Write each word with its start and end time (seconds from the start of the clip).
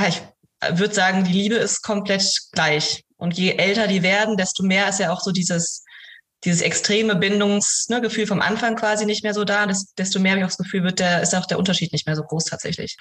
Ja, 0.00 0.08
ich 0.08 0.78
würde 0.78 0.94
sagen, 0.94 1.24
die 1.24 1.32
Liebe 1.32 1.56
ist 1.56 1.82
komplett 1.82 2.24
gleich. 2.52 3.04
Und 3.16 3.36
je 3.36 3.52
älter 3.56 3.88
die 3.88 4.02
werden, 4.02 4.36
desto 4.36 4.62
mehr 4.62 4.88
ist 4.88 5.00
ja 5.00 5.12
auch 5.12 5.20
so 5.20 5.32
dieses, 5.32 5.84
dieses 6.44 6.60
extreme 6.60 7.16
Bindungsgefühl 7.16 8.24
ne, 8.24 8.26
vom 8.28 8.40
Anfang 8.40 8.76
quasi 8.76 9.06
nicht 9.06 9.24
mehr 9.24 9.34
so 9.34 9.44
da. 9.44 9.66
desto 9.98 10.20
mehr 10.20 10.32
habe 10.32 10.40
ich 10.40 10.44
auch 10.44 10.50
das 10.50 10.58
Gefühl, 10.58 10.84
wird 10.84 11.00
der, 11.00 11.22
ist 11.22 11.34
auch 11.34 11.46
der 11.46 11.58
Unterschied 11.58 11.92
nicht 11.92 12.06
mehr 12.06 12.14
so 12.14 12.22
groß 12.22 12.44
tatsächlich. 12.44 12.96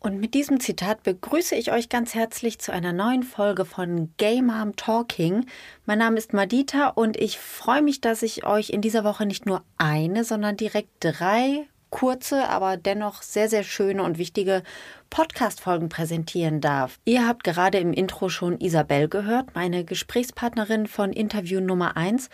Und 0.00 0.20
mit 0.20 0.34
diesem 0.34 0.60
Zitat 0.60 1.02
begrüße 1.04 1.54
ich 1.54 1.72
euch 1.72 1.88
ganz 1.88 2.14
herzlich 2.14 2.58
zu 2.58 2.72
einer 2.72 2.92
neuen 2.92 3.22
Folge 3.22 3.64
von 3.64 4.12
Gay 4.18 4.42
Mom 4.42 4.76
Talking. 4.76 5.46
Mein 5.84 5.98
Name 5.98 6.18
ist 6.18 6.32
Madita 6.32 6.88
und 6.88 7.16
ich 7.16 7.38
freue 7.38 7.82
mich, 7.82 8.00
dass 8.00 8.22
ich 8.22 8.44
euch 8.44 8.70
in 8.70 8.82
dieser 8.82 9.04
Woche 9.04 9.26
nicht 9.26 9.46
nur 9.46 9.62
eine, 9.78 10.24
sondern 10.24 10.56
direkt 10.56 10.90
drei 11.00 11.66
kurze, 11.96 12.50
aber 12.50 12.76
dennoch 12.76 13.22
sehr, 13.22 13.48
sehr 13.48 13.62
schöne 13.62 14.02
und 14.02 14.18
wichtige 14.18 14.62
Podcast-Folgen 15.08 15.88
präsentieren 15.88 16.60
darf. 16.60 16.98
Ihr 17.06 17.26
habt 17.26 17.42
gerade 17.42 17.78
im 17.78 17.94
Intro 17.94 18.28
schon 18.28 18.60
Isabel 18.60 19.08
gehört, 19.08 19.54
meine 19.54 19.82
Gesprächspartnerin 19.82 20.88
von 20.88 21.10
Interview 21.14 21.58
Nummer 21.60 21.96
1. 21.96 22.28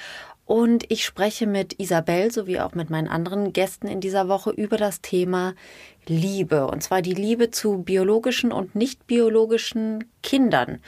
Und 0.47 0.91
ich 0.91 1.05
spreche 1.05 1.47
mit 1.47 1.79
Isabel 1.79 2.33
sowie 2.33 2.59
auch 2.59 2.75
mit 2.75 2.91
meinen 2.91 3.07
anderen 3.07 3.53
Gästen 3.53 3.87
in 3.87 4.01
dieser 4.01 4.27
Woche 4.27 4.51
über 4.51 4.77
das 4.77 5.01
Thema 5.01 5.55
Liebe. 6.09 6.67
Und 6.67 6.83
zwar 6.83 7.01
die 7.01 7.15
Liebe 7.15 7.53
zu 7.53 7.85
biologischen 7.85 8.51
und 8.51 8.75
nicht 8.75 9.07
biologischen 9.07 10.11
Kindern. 10.25 10.81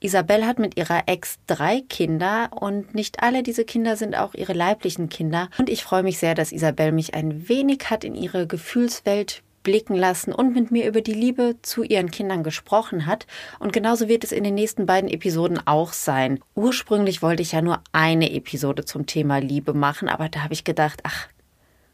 Isabel 0.00 0.46
hat 0.46 0.58
mit 0.58 0.76
ihrer 0.76 1.02
Ex 1.06 1.38
drei 1.46 1.82
Kinder 1.88 2.50
und 2.52 2.94
nicht 2.94 3.22
alle 3.22 3.42
diese 3.42 3.64
Kinder 3.64 3.96
sind 3.96 4.16
auch 4.16 4.34
ihre 4.34 4.52
leiblichen 4.52 5.08
Kinder. 5.08 5.48
Und 5.58 5.68
ich 5.68 5.82
freue 5.82 6.02
mich 6.02 6.18
sehr, 6.18 6.34
dass 6.34 6.52
Isabel 6.52 6.92
mich 6.92 7.14
ein 7.14 7.48
wenig 7.48 7.90
hat 7.90 8.04
in 8.04 8.14
ihre 8.14 8.46
Gefühlswelt 8.46 9.42
blicken 9.64 9.96
lassen 9.96 10.32
und 10.32 10.54
mit 10.54 10.70
mir 10.70 10.86
über 10.86 11.00
die 11.00 11.12
Liebe 11.12 11.56
zu 11.62 11.82
ihren 11.82 12.10
Kindern 12.10 12.42
gesprochen 12.42 13.06
hat. 13.06 13.26
Und 13.58 13.72
genauso 13.72 14.08
wird 14.08 14.24
es 14.24 14.32
in 14.32 14.44
den 14.44 14.54
nächsten 14.54 14.86
beiden 14.86 15.10
Episoden 15.10 15.60
auch 15.66 15.92
sein. 15.92 16.40
Ursprünglich 16.54 17.20
wollte 17.20 17.42
ich 17.42 17.52
ja 17.52 17.60
nur 17.60 17.82
eine 17.92 18.32
Episode 18.32 18.84
zum 18.84 19.06
Thema 19.06 19.38
Liebe 19.38 19.74
machen, 19.74 20.08
aber 20.08 20.28
da 20.28 20.42
habe 20.42 20.54
ich 20.54 20.64
gedacht, 20.64 21.00
ach, 21.02 21.28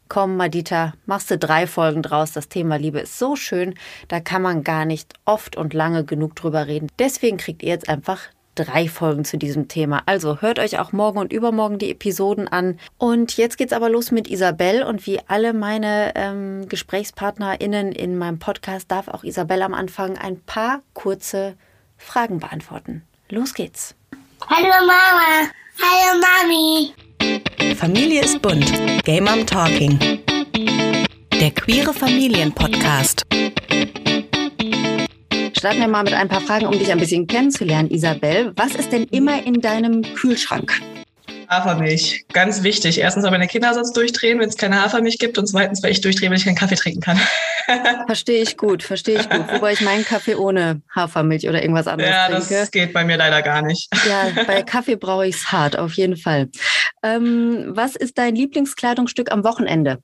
Komm, 0.07 0.37
Madita, 0.37 0.93
machst 1.05 1.31
du 1.31 1.37
drei 1.37 1.65
Folgen 1.65 2.01
draus. 2.01 2.31
Das 2.31 2.47
Thema 2.47 2.77
Liebe 2.77 2.99
ist 2.99 3.17
so 3.17 3.35
schön, 3.35 3.73
da 4.07 4.19
kann 4.19 4.41
man 4.41 4.63
gar 4.63 4.85
nicht 4.85 5.13
oft 5.25 5.55
und 5.55 5.73
lange 5.73 6.03
genug 6.05 6.35
drüber 6.35 6.67
reden. 6.67 6.89
Deswegen 6.99 7.37
kriegt 7.37 7.63
ihr 7.63 7.69
jetzt 7.69 7.89
einfach 7.89 8.19
drei 8.55 8.87
Folgen 8.87 9.25
zu 9.25 9.37
diesem 9.37 9.67
Thema. 9.67 10.01
Also 10.05 10.41
hört 10.41 10.59
euch 10.59 10.79
auch 10.79 10.91
morgen 10.91 11.19
und 11.19 11.33
übermorgen 11.33 11.77
die 11.77 11.91
Episoden 11.91 12.47
an. 12.47 12.79
Und 12.97 13.37
jetzt 13.37 13.57
geht's 13.57 13.73
aber 13.73 13.89
los 13.89 14.11
mit 14.11 14.29
Isabel. 14.29 14.83
Und 14.83 15.05
wie 15.05 15.19
alle 15.27 15.53
meine 15.53 16.13
ähm, 16.15 16.67
GesprächspartnerInnen 16.69 17.91
in 17.91 18.17
meinem 18.17 18.39
Podcast 18.39 18.89
darf 18.91 19.07
auch 19.07 19.23
Isabel 19.23 19.61
am 19.61 19.73
Anfang 19.73 20.17
ein 20.17 20.39
paar 20.39 20.81
kurze 20.93 21.55
Fragen 21.97 22.39
beantworten. 22.39 23.03
Los 23.29 23.53
geht's. 23.53 23.95
Hallo 24.47 24.69
Mama. 24.69 25.49
Hallo 25.81 26.21
Mami. 26.21 27.04
Familie 27.73 28.21
ist 28.21 28.41
bunt. 28.41 28.71
Gay 29.03 29.19
Mom 29.19 29.45
Talking. 29.45 29.97
Der 31.39 31.51
queere 31.51 31.93
Familienpodcast. 31.93 33.23
Starten 35.57 35.79
wir 35.79 35.87
mal 35.87 36.03
mit 36.03 36.13
ein 36.13 36.27
paar 36.27 36.41
Fragen, 36.41 36.67
um 36.67 36.77
dich 36.77 36.91
ein 36.91 36.99
bisschen 36.99 37.25
kennenzulernen, 37.25 37.89
Isabel. 37.89 38.53
Was 38.55 38.75
ist 38.75 38.91
denn 38.91 39.05
immer 39.05 39.43
in 39.45 39.61
deinem 39.61 40.01
Kühlschrank? 40.01 40.79
Hafermilch, 41.49 42.25
ganz 42.33 42.63
wichtig. 42.63 42.99
Erstens, 42.99 43.23
weil 43.23 43.31
meine 43.31 43.47
Kinder 43.47 43.73
sonst 43.73 43.93
durchdrehen, 43.93 44.39
wenn 44.39 44.49
es 44.49 44.57
keine 44.57 44.81
Hafermilch 44.81 45.17
gibt. 45.17 45.37
Und 45.37 45.47
zweitens, 45.47 45.81
weil 45.83 45.91
ich 45.91 46.01
durchdrehe, 46.01 46.29
wenn 46.29 46.37
ich 46.37 46.45
keinen 46.45 46.55
Kaffee 46.55 46.75
trinken 46.75 47.01
kann. 47.01 47.19
Verstehe 48.05 48.41
ich 48.41 48.57
gut, 48.57 48.83
verstehe 48.83 49.19
ich 49.19 49.29
gut. 49.29 49.51
Wobei 49.51 49.73
ich 49.73 49.81
meinen 49.81 50.05
Kaffee 50.05 50.35
ohne 50.35 50.81
Hafermilch 50.93 51.47
oder 51.47 51.61
irgendwas 51.61 51.87
anderes 51.87 52.11
ja, 52.11 52.27
trinke. 52.27 52.53
Ja, 52.53 52.59
das 52.61 52.71
geht 52.71 52.93
bei 52.93 53.03
mir 53.03 53.17
leider 53.17 53.41
gar 53.41 53.61
nicht. 53.61 53.89
Ja, 54.07 54.27
bei 54.45 54.61
Kaffee 54.63 54.95
brauche 54.95 55.27
ich 55.27 55.35
es 55.35 55.51
hart, 55.51 55.77
auf 55.77 55.93
jeden 55.93 56.17
Fall. 56.17 56.49
Ähm, 57.03 57.65
was 57.67 57.95
ist 57.95 58.17
dein 58.17 58.35
Lieblingskleidungsstück 58.35 59.31
am 59.31 59.43
Wochenende? 59.43 59.99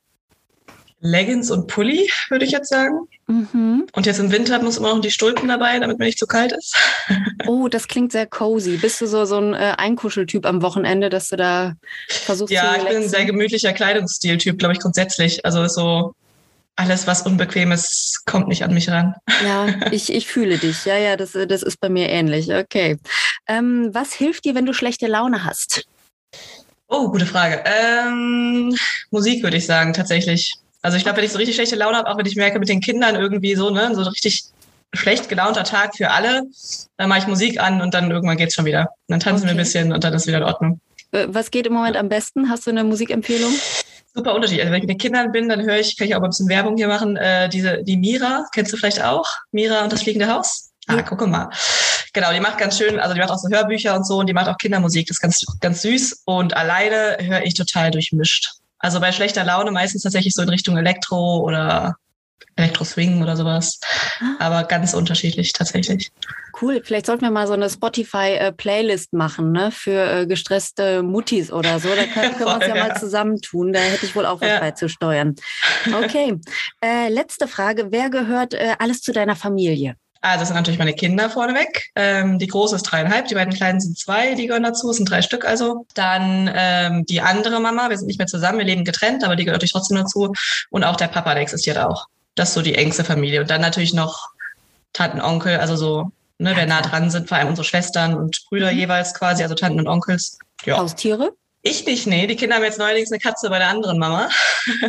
Leggings 1.01 1.49
und 1.49 1.65
Pulli, 1.67 2.07
würde 2.29 2.45
ich 2.45 2.51
jetzt 2.51 2.69
sagen. 2.69 3.07
Mhm. 3.27 3.87
Und 3.93 4.05
jetzt 4.05 4.19
im 4.19 4.31
Winter 4.31 4.61
muss 4.61 4.77
immer 4.77 4.93
noch 4.93 5.01
die 5.01 5.09
Stulpen 5.09 5.47
dabei, 5.47 5.79
damit 5.79 5.97
mir 5.97 6.05
nicht 6.05 6.19
zu 6.19 6.27
kalt 6.27 6.51
ist. 6.51 6.77
oh, 7.47 7.67
das 7.67 7.87
klingt 7.87 8.11
sehr 8.11 8.27
cozy. 8.27 8.77
Bist 8.77 9.01
du 9.01 9.07
so, 9.07 9.25
so 9.25 9.37
ein 9.37 9.55
äh, 9.55 9.73
Einkuscheltyp 9.77 10.45
am 10.45 10.61
Wochenende, 10.61 11.09
dass 11.09 11.29
du 11.29 11.37
da 11.37 11.73
versuchst 12.07 12.53
ja, 12.53 12.61
zu 12.61 12.67
Ja, 12.67 12.77
ich 12.77 12.87
bin 12.87 12.97
ein 12.97 13.09
sehr 13.09 13.25
gemütlicher 13.25 13.73
Kleidungsstiltyp, 13.73 14.59
glaube 14.59 14.73
ich, 14.73 14.79
grundsätzlich. 14.79 15.43
Also 15.43 15.65
so 15.67 16.13
alles, 16.75 17.07
was 17.07 17.23
unbequem 17.23 17.71
ist, 17.71 18.23
kommt 18.25 18.47
nicht 18.47 18.63
an 18.63 18.73
mich 18.73 18.89
ran. 18.89 19.15
Ja, 19.43 19.67
ich, 19.91 20.11
ich 20.11 20.27
fühle 20.27 20.57
dich. 20.57 20.85
Ja, 20.85 20.97
ja, 20.97 21.15
das, 21.17 21.33
das 21.33 21.63
ist 21.63 21.79
bei 21.79 21.89
mir 21.89 22.09
ähnlich. 22.09 22.51
Okay. 22.51 22.97
Ähm, 23.47 23.89
was 23.93 24.13
hilft 24.13 24.45
dir, 24.45 24.55
wenn 24.55 24.65
du 24.65 24.73
schlechte 24.73 25.07
Laune 25.07 25.43
hast? 25.43 25.85
Oh, 26.87 27.09
gute 27.09 27.25
Frage. 27.25 27.63
Ähm, 27.65 28.75
Musik 29.11 29.43
würde 29.43 29.57
ich 29.57 29.65
sagen, 29.65 29.93
tatsächlich. 29.93 30.55
Also 30.81 30.97
ich 30.97 31.03
glaube, 31.03 31.17
wenn 31.17 31.25
ich 31.25 31.31
so 31.31 31.37
richtig 31.37 31.55
schlechte 31.55 31.75
Laune 31.75 31.97
habe, 31.97 32.09
auch 32.09 32.17
wenn 32.17 32.25
ich 32.25 32.35
merke 32.35 32.59
mit 32.59 32.67
den 32.67 32.81
Kindern 32.81 33.15
irgendwie 33.15 33.55
so, 33.55 33.69
ne, 33.69 33.93
so 33.93 34.01
richtig 34.01 34.43
schlecht 34.93 35.29
gelaunter 35.29 35.63
Tag 35.63 35.95
für 35.95 36.11
alle, 36.11 36.43
dann 36.97 37.07
mache 37.07 37.19
ich 37.19 37.27
Musik 37.27 37.61
an 37.61 37.81
und 37.81 37.93
dann 37.93 38.11
irgendwann 38.11 38.37
geht's 38.37 38.55
schon 38.55 38.65
wieder. 38.65 38.81
Und 39.07 39.13
dann 39.13 39.19
tanzen 39.19 39.43
okay. 39.43 39.47
wir 39.47 39.51
ein 39.51 39.63
bisschen 39.63 39.93
und 39.93 40.03
dann 40.03 40.13
ist 40.13 40.27
wieder 40.27 40.39
in 40.39 40.43
Ordnung. 40.43 40.81
Äh, 41.11 41.27
was 41.29 41.51
geht 41.51 41.67
im 41.67 41.73
Moment 41.73 41.95
am 41.97 42.09
besten? 42.09 42.49
Hast 42.49 42.67
du 42.67 42.71
eine 42.71 42.83
Musikempfehlung? 42.83 43.53
Super 44.13 44.35
Unterschied. 44.35 44.59
Also 44.59 44.71
wenn 44.71 44.81
ich 44.81 44.87
mit 44.87 44.99
Kindern 44.99 45.31
bin, 45.31 45.47
dann 45.47 45.61
höre 45.61 45.79
ich, 45.79 45.97
kann 45.97 46.07
ich 46.07 46.15
auch 46.15 46.21
ein 46.21 46.29
bisschen 46.29 46.49
Werbung 46.49 46.75
hier 46.75 46.87
machen, 46.87 47.15
äh, 47.15 47.47
diese, 47.47 47.83
die 47.83 47.97
Mira, 47.97 48.45
kennst 48.53 48.73
du 48.73 48.77
vielleicht 48.77 49.01
auch? 49.01 49.27
Mira 49.51 49.83
und 49.83 49.93
das 49.93 50.03
fliegende 50.03 50.27
Haus? 50.27 50.71
Ah, 50.87 50.97
ja. 50.97 51.01
guck 51.03 51.25
mal. 51.27 51.49
Genau, 52.13 52.33
die 52.33 52.41
macht 52.41 52.57
ganz 52.57 52.77
schön, 52.77 52.99
also 52.99 53.13
die 53.13 53.21
macht 53.21 53.31
auch 53.31 53.37
so 53.37 53.47
Hörbücher 53.49 53.95
und 53.95 54.05
so 54.05 54.17
und 54.17 54.27
die 54.27 54.33
macht 54.33 54.47
auch 54.47 54.57
Kindermusik, 54.57 55.07
das 55.07 55.17
ist 55.17 55.21
ganz, 55.21 55.45
ganz 55.61 55.81
süß 55.83 56.23
und 56.25 56.57
alleine 56.57 57.17
höre 57.21 57.43
ich 57.43 57.53
total 57.53 57.91
durchmischt. 57.91 58.51
Also 58.79 58.99
bei 58.99 59.11
schlechter 59.11 59.45
Laune 59.45 59.71
meistens 59.71 60.03
tatsächlich 60.03 60.33
so 60.33 60.41
in 60.41 60.49
Richtung 60.49 60.77
Elektro 60.77 61.39
oder 61.39 61.95
Elektro-Swing 62.55 63.21
oder 63.21 63.35
sowas. 63.35 63.79
Ah. 64.19 64.35
Aber 64.39 64.63
ganz 64.63 64.93
unterschiedlich 64.93 65.53
tatsächlich. 65.53 66.11
Cool. 66.61 66.81
Vielleicht 66.83 67.05
sollten 67.05 67.23
wir 67.23 67.31
mal 67.31 67.47
so 67.47 67.53
eine 67.53 67.69
Spotify-Playlist 67.69 69.13
machen, 69.13 69.51
ne? 69.51 69.71
Für 69.71 70.21
äh, 70.21 70.27
gestresste 70.27 71.01
Muttis 71.01 71.51
oder 71.51 71.79
so. 71.79 71.89
Da 71.89 72.03
können, 72.03 72.35
können 72.35 72.49
wir 72.49 72.55
uns 72.55 72.67
ja, 72.67 72.75
ja, 72.75 72.87
mal 72.87 72.97
zusammentun. 72.97 73.73
Da 73.73 73.79
hätte 73.79 74.05
ich 74.05 74.15
wohl 74.15 74.25
auch 74.25 74.41
was 74.41 74.49
ja. 74.49 74.59
beizusteuern. 74.59 75.35
Okay. 76.03 76.39
Äh, 76.83 77.09
letzte 77.09 77.47
Frage. 77.47 77.87
Wer 77.91 78.09
gehört 78.09 78.53
äh, 78.53 78.75
alles 78.79 79.01
zu 79.01 79.11
deiner 79.11 79.35
Familie? 79.35 79.95
Also 80.21 80.41
das 80.41 80.49
sind 80.49 80.55
natürlich 80.55 80.77
meine 80.77 80.93
Kinder 80.93 81.31
vorneweg. 81.31 81.89
Ähm, 81.95 82.37
die 82.37 82.45
große 82.45 82.75
ist 82.75 82.83
dreieinhalb, 82.83 83.27
die 83.27 83.33
beiden 83.33 83.53
kleinen 83.53 83.81
sind 83.81 83.97
zwei, 83.97 84.35
die 84.35 84.45
gehören 84.45 84.61
dazu, 84.61 84.91
es 84.91 84.97
sind 84.97 85.09
drei 85.09 85.23
Stück 85.23 85.45
also. 85.45 85.87
Dann 85.95 86.49
ähm, 86.53 87.05
die 87.07 87.21
andere 87.21 87.59
Mama, 87.59 87.89
wir 87.89 87.97
sind 87.97 88.05
nicht 88.05 88.19
mehr 88.19 88.27
zusammen, 88.27 88.59
wir 88.59 88.65
leben 88.65 88.85
getrennt, 88.85 89.23
aber 89.23 89.35
die 89.35 89.45
gehört 89.45 89.55
natürlich 89.55 89.71
trotzdem 89.71 89.97
dazu. 89.97 90.31
Und 90.69 90.83
auch 90.83 90.95
der 90.95 91.07
Papa, 91.07 91.33
der 91.33 91.41
existiert 91.41 91.79
auch. 91.79 92.05
Das 92.35 92.49
ist 92.49 92.55
so 92.55 92.61
die 92.61 92.75
engste 92.75 93.03
Familie. 93.03 93.41
Und 93.41 93.49
dann 93.49 93.61
natürlich 93.61 93.93
noch 93.93 94.29
Tanten, 94.93 95.21
Onkel, 95.21 95.57
also 95.57 95.75
so, 95.75 96.11
ne, 96.37 96.53
wer 96.55 96.65
nah 96.65 96.81
dran 96.81 97.09
sind, 97.09 97.27
vor 97.27 97.37
allem 97.37 97.49
unsere 97.49 97.65
Schwestern 97.65 98.15
und 98.15 98.43
Brüder 98.49 98.71
mhm. 98.71 98.77
jeweils 98.77 99.13
quasi, 99.13 99.43
also 99.43 99.55
Tanten 99.55 99.79
und 99.79 99.87
Onkels. 99.87 100.37
Ja. 100.65 100.77
Haustiere? 100.77 101.33
Ich 101.63 101.85
nicht, 101.85 102.07
nee. 102.07 102.27
Die 102.27 102.35
Kinder 102.35 102.55
haben 102.55 102.63
jetzt 102.63 102.79
neuerdings 102.79 103.11
eine 103.11 103.19
Katze 103.19 103.49
bei 103.49 103.59
der 103.59 103.69
anderen 103.69 103.99
Mama. 103.99 104.29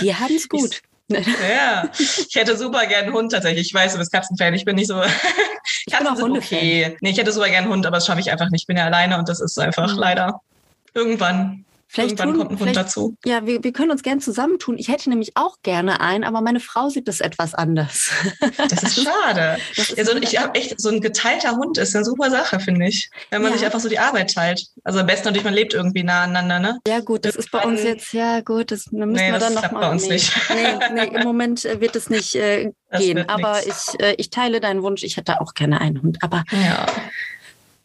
Die 0.01 0.15
haben 0.15 0.35
es 0.35 0.49
gut. 0.49 0.83
Ja, 1.13 1.91
ich 1.99 2.35
hätte 2.35 2.57
super 2.57 2.87
gern 2.87 3.05
einen 3.05 3.15
Hund 3.15 3.33
tatsächlich. 3.33 3.67
Ich 3.67 3.75
weiß, 3.75 3.93
du 3.93 3.99
bist 3.99 4.13
Katzenfan. 4.13 4.55
Ich 4.55 4.65
bin 4.65 4.77
nicht 4.77 4.89
so. 4.89 5.03
Ich 5.87 5.93
Katzen 5.93 6.07
bin 6.07 6.15
auch 6.15 6.17
sind 6.17 6.37
okay. 6.37 6.97
Nee, 7.01 7.11
ich 7.11 7.19
hätte 7.19 7.33
super 7.33 7.49
gern 7.49 7.65
einen 7.65 7.73
Hund, 7.73 7.87
aber 7.87 7.97
das 7.97 8.07
schaffe 8.07 8.21
ich 8.21 8.31
einfach 8.31 8.51
nicht. 8.51 8.63
Ich 8.63 8.67
bin 8.67 8.77
ja 8.77 8.87
alleine 8.87 9.19
und 9.19 9.29
das 9.29 9.41
ist 9.41 9.59
einfach 9.59 9.93
mhm. 9.93 9.99
leider 9.99 10.41
irgendwann. 10.95 11.65
Vielleicht 11.93 12.19
Irgendwann 12.19 12.29
tun, 12.31 12.39
kommt 12.39 12.53
ein 12.53 12.67
Hund 12.67 12.77
dazu. 12.77 13.17
Ja, 13.23 13.45
wir, 13.45 13.63
wir 13.63 13.73
können 13.75 13.91
uns 13.91 14.03
gerne 14.03 14.23
zusammentun. 14.23 14.79
Ich 14.79 14.89
hätte 14.89 15.11
nämlich 15.11 15.33
auch 15.37 15.59
gerne 15.63 16.01
einen, 16.01 16.25
aber 16.25 16.41
meine 16.41 16.59
Frau 16.59 16.89
sieht 16.89 17.07
das 17.07 17.21
etwas 17.21 17.53
anders. 17.55 18.11
Das 18.57 18.83
ist 18.83 19.05
schade. 19.05 19.59
Das 19.77 19.91
ist 19.91 19.99
also 19.99 20.17
ich 20.17 20.39
habe 20.39 20.55
echt 20.55 20.81
so 20.81 20.89
ein 20.89 21.01
geteilter 21.01 21.57
Hund 21.57 21.77
ist 21.77 21.95
eine 21.95 22.05
super 22.05 22.31
Sache, 22.31 22.61
finde 22.61 22.87
ich. 22.87 23.11
Wenn 23.31 23.43
man 23.43 23.51
ja. 23.51 23.59
sich 23.59 23.67
einfach 23.67 23.81
so 23.81 23.89
die 23.89 23.99
Arbeit 23.99 24.33
teilt. 24.33 24.67
Also 24.85 25.01
am 25.01 25.07
besten 25.07 25.27
natürlich, 25.27 25.45
man 25.45 25.55
lebt 25.55 25.75
irgendwie 25.75 26.03
nah 26.03 26.23
aneinander, 26.23 26.59
ne? 26.61 26.79
Ja, 26.87 27.01
gut, 27.01 27.25
das, 27.25 27.35
das 27.35 27.45
ist 27.45 27.51
bei 27.51 27.63
uns 27.63 27.83
jetzt, 27.83 28.13
ja 28.15 28.41
gut, 28.41 28.71
das 28.71 28.91
müssen 28.91 29.13
nee, 29.13 29.31
wir 29.31 29.39
dann 29.39 29.55
noch 29.55 29.71
mal. 29.71 29.81
Bei 29.81 29.91
uns 29.91 30.05
nee, 30.05 30.15
nicht. 30.15 30.33
Nee, 30.55 30.79
nee, 30.95 31.17
im 31.17 31.25
Moment 31.25 31.65
äh, 31.65 31.81
wird 31.81 31.97
es 31.97 32.09
nicht 32.09 32.35
äh, 32.35 32.73
gehen. 32.97 33.29
Aber 33.29 33.61
ich, 33.67 34.01
äh, 34.01 34.15
ich 34.17 34.31
teile 34.31 34.61
deinen 34.61 34.83
Wunsch, 34.83 35.03
ich 35.03 35.17
hätte 35.19 35.41
auch 35.41 35.55
gerne 35.55 35.81
einen 35.81 36.01
Hund. 36.03 36.19
Aber 36.23 36.45
ja. 36.53 36.87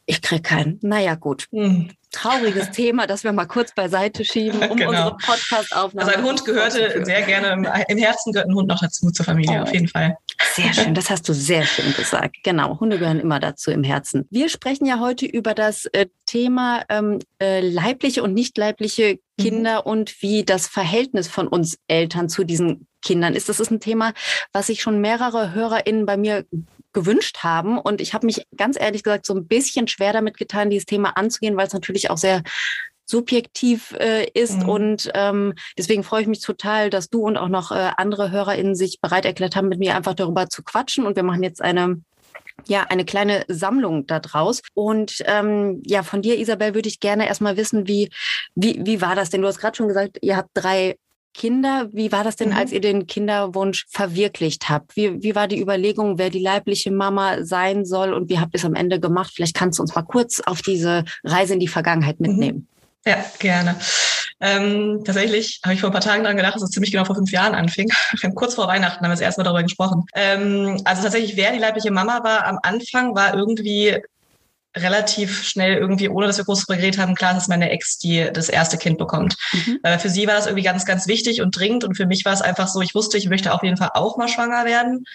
Ich 0.08 0.22
kriege 0.24 0.42
keinen. 0.42 0.80
Naja, 0.82 1.14
gut. 1.14 1.48
Hm 1.52 1.90
trauriges 2.12 2.72
Thema, 2.72 3.08
das 3.08 3.24
wir 3.24 3.32
mal 3.34 3.46
kurz 3.46 3.74
beiseite 3.74 4.24
schieben, 4.26 4.62
um 4.70 4.78
genau. 4.78 4.90
unsere 4.90 5.18
Podcast-Aufnahme. 5.18 6.08
Also 6.08 6.20
ein 6.20 6.26
Hund 6.26 6.46
gehörte 6.46 7.06
sehr 7.06 7.22
gerne, 7.24 7.86
im 7.88 7.98
Herzen 7.98 8.32
gehört 8.32 8.50
ein 8.50 8.56
Hund 8.56 8.68
noch 8.68 8.80
dazu 8.80 9.12
zur 9.12 9.26
Familie, 9.26 9.60
oh. 9.60 9.64
auf 9.64 9.74
jeden 9.74 9.88
Fall. 9.88 10.18
Sehr 10.54 10.74
schön, 10.74 10.94
das 10.94 11.10
hast 11.10 11.28
du 11.28 11.34
sehr 11.34 11.66
schön 11.66 11.94
gesagt. 11.94 12.38
Genau, 12.44 12.80
Hunde 12.80 12.98
gehören 12.98 13.20
immer 13.20 13.40
dazu 13.40 13.72
im 13.72 13.84
Herzen. 13.84 14.26
Wir 14.30 14.50
sprechen 14.50 14.86
ja 14.86 15.00
heute 15.00 15.26
über 15.26 15.54
das 15.54 15.86
äh, 15.86 16.08
Thema 16.26 16.84
ähm, 16.90 17.20
äh, 17.42 17.62
leibliche 17.62 18.24
und 18.24 18.34
nicht 18.34 18.58
leibliche 18.58 19.20
Kinder 19.40 19.82
mhm. 19.82 19.92
und 19.92 20.22
wie 20.22 20.44
das 20.44 20.68
Verhältnis 20.68 21.28
von 21.28 21.48
uns 21.48 21.78
Eltern 21.88 22.30
zu 22.30 22.44
diesen 22.44 22.88
Kindern 23.02 23.36
ist. 23.36 23.50
Das 23.50 23.60
ist 23.60 23.72
ein 23.72 23.80
Thema, 23.80 24.14
was 24.54 24.68
sich 24.68 24.82
schon 24.82 25.02
mehrere 25.02 25.54
HörerInnen 25.54 26.06
bei 26.06 26.18
mir 26.18 26.46
gewünscht 26.94 27.40
haben. 27.44 27.78
Und 27.78 28.02
ich 28.02 28.14
habe 28.14 28.26
mich 28.26 28.46
ganz 28.56 28.80
ehrlich 28.80 29.04
gesagt 29.04 29.26
so 29.26 29.36
ein 29.36 29.48
bisschen 29.48 29.88
schwer 29.88 30.14
damit 30.14 30.38
getan, 30.38 30.70
dieses 30.70 30.86
Thema 30.86 31.16
anzugehen, 31.18 31.56
weil 31.56 31.68
es 31.68 31.74
natürlich 31.74 32.10
auch 32.10 32.18
sehr 32.18 32.42
subjektiv 33.06 33.94
äh, 34.00 34.28
ist. 34.34 34.64
Mhm. 34.64 34.70
Und 34.70 35.12
ähm, 35.14 35.54
deswegen 35.78 36.04
freue 36.04 36.22
ich 36.22 36.28
mich 36.28 36.42
total, 36.42 36.90
dass 36.90 37.10
du 37.10 37.22
und 37.22 37.38
auch 37.38 37.48
noch 37.48 37.72
äh, 37.72 37.92
andere 37.98 38.32
HörerInnen 38.32 38.76
sich 38.76 39.00
bereit 39.00 39.26
erklärt 39.26 39.56
haben, 39.56 39.70
mit 39.70 39.80
mir 39.80 39.96
einfach 39.96 40.14
darüber 40.14 40.50
zu 40.50 40.64
quatschen. 40.64 41.06
Und 41.06 41.16
wir 41.16 41.24
machen 41.24 41.44
jetzt 41.44 41.62
eine 41.62 42.02
ja, 42.66 42.84
eine 42.90 43.06
kleine 43.06 43.46
Sammlung 43.48 44.08
daraus. 44.08 44.62
Und 44.74 45.24
ähm, 45.26 45.82
ja, 45.86 46.04
von 46.04 46.22
dir, 46.22 46.38
Isabel, 46.38 46.74
würde 46.74 46.90
ich 46.90 47.00
gerne 47.00 47.28
erstmal 47.28 47.56
wissen, 47.58 47.88
wie, 47.88 48.10
wie, 48.56 48.80
wie 48.84 49.02
war 49.02 49.16
das 49.16 49.30
denn? 49.30 49.42
Du 49.42 49.48
hast 49.48 49.60
gerade 49.60 49.78
schon 49.78 49.88
gesagt, 49.88 50.18
ihr 50.22 50.36
habt 50.36 50.50
drei 50.54 50.98
Kinder. 51.38 51.88
Wie 51.94 52.12
war 52.12 52.24
das 52.24 52.36
denn, 52.36 52.50
mhm. 52.50 52.58
als 52.58 52.72
ihr 52.72 52.82
den 52.82 53.06
Kinderwunsch 53.06 53.86
verwirklicht 53.90 54.70
habt? 54.70 54.96
Wie, 54.96 55.22
wie 55.22 55.36
war 55.36 55.48
die 55.48 55.62
Überlegung, 55.62 56.18
wer 56.18 56.32
die 56.32 56.42
leibliche 56.42 56.92
Mama 56.92 57.44
sein 57.44 57.86
soll 57.86 58.14
und 58.14 58.30
wie 58.30 58.40
habt 58.40 58.56
ihr 58.56 58.58
es 58.58 58.66
am 58.66 58.74
Ende 58.74 59.00
gemacht? 59.00 59.32
Vielleicht 59.34 59.56
kannst 59.56 59.78
du 59.78 59.84
uns 59.84 59.96
mal 59.96 60.02
kurz 60.02 60.42
auf 60.42 60.62
diese 60.62 61.06
Reise 61.24 61.54
in 61.54 61.60
die 61.60 61.68
Vergangenheit 61.68 62.20
mhm. 62.20 62.28
mitnehmen. 62.28 62.68
Ja, 63.06 63.24
gerne. 63.40 63.78
Ähm, 64.40 65.02
tatsächlich 65.06 65.62
habe 65.64 65.74
ich 65.76 65.80
vor 65.80 65.90
ein 65.90 65.94
paar 65.94 66.02
Tagen 66.02 66.24
daran 66.24 66.38
gedacht, 66.38 66.56
dass 66.56 66.64
es 66.64 66.72
ziemlich 66.72 66.92
genau 66.92 67.06
vor 67.06 67.16
fünf 67.16 67.32
Jahren 67.32 67.56
anfing. 67.56 67.88
Kurz 68.36 68.56
vor 68.56 68.68
Weihnachten 68.68 68.98
haben 68.98 69.12
wir 69.12 69.16
das 69.16 69.22
erste 69.22 69.42
Mal 69.42 69.46
darüber 69.46 69.64
gesprochen. 69.64 70.06
Ähm, 70.16 70.82
also 70.84 71.04
tatsächlich, 71.04 71.38
wer 71.38 71.52
die 71.52 71.60
leibliche 71.60 71.92
Mama 71.92 72.24
war 72.24 72.46
am 72.46 72.60
Anfang, 72.64 73.16
war 73.16 73.36
irgendwie 73.36 73.98
relativ 74.82 75.44
schnell 75.44 75.78
irgendwie, 75.78 76.10
ohne 76.10 76.28
dass 76.28 76.38
wir 76.38 76.46
groß 76.46 76.66
darüber 76.66 76.78
geredet 76.78 77.00
haben, 77.00 77.16
klar, 77.16 77.34
dass 77.34 77.48
meine 77.48 77.70
Ex 77.70 77.98
die 77.98 78.30
das 78.32 78.50
erste 78.50 78.78
Kind 78.78 78.98
bekommt. 78.98 79.36
Mhm. 79.54 79.80
Äh, 79.84 80.00
für 80.00 80.10
sie 80.10 80.28
war 80.28 80.36
das 80.36 80.48
irgendwie 80.48 80.64
ganz, 80.64 80.86
ganz 80.86 81.08
wichtig 81.08 81.42
und 81.42 81.56
dringend 81.58 81.84
und 81.84 81.96
für 81.96 82.06
mich 82.06 82.26
war 82.26 82.34
es 82.34 82.42
einfach 82.42 82.68
so, 82.68 82.82
ich 82.82 82.96
wusste, 82.96 83.18
ich 83.18 83.30
möchte 83.30 83.54
auf 83.54 83.64
jeden 83.64 83.78
Fall 83.78 83.92
auch 83.94 84.18
mal 84.18 84.28
schwanger 84.28 84.66
werden, 84.66 85.06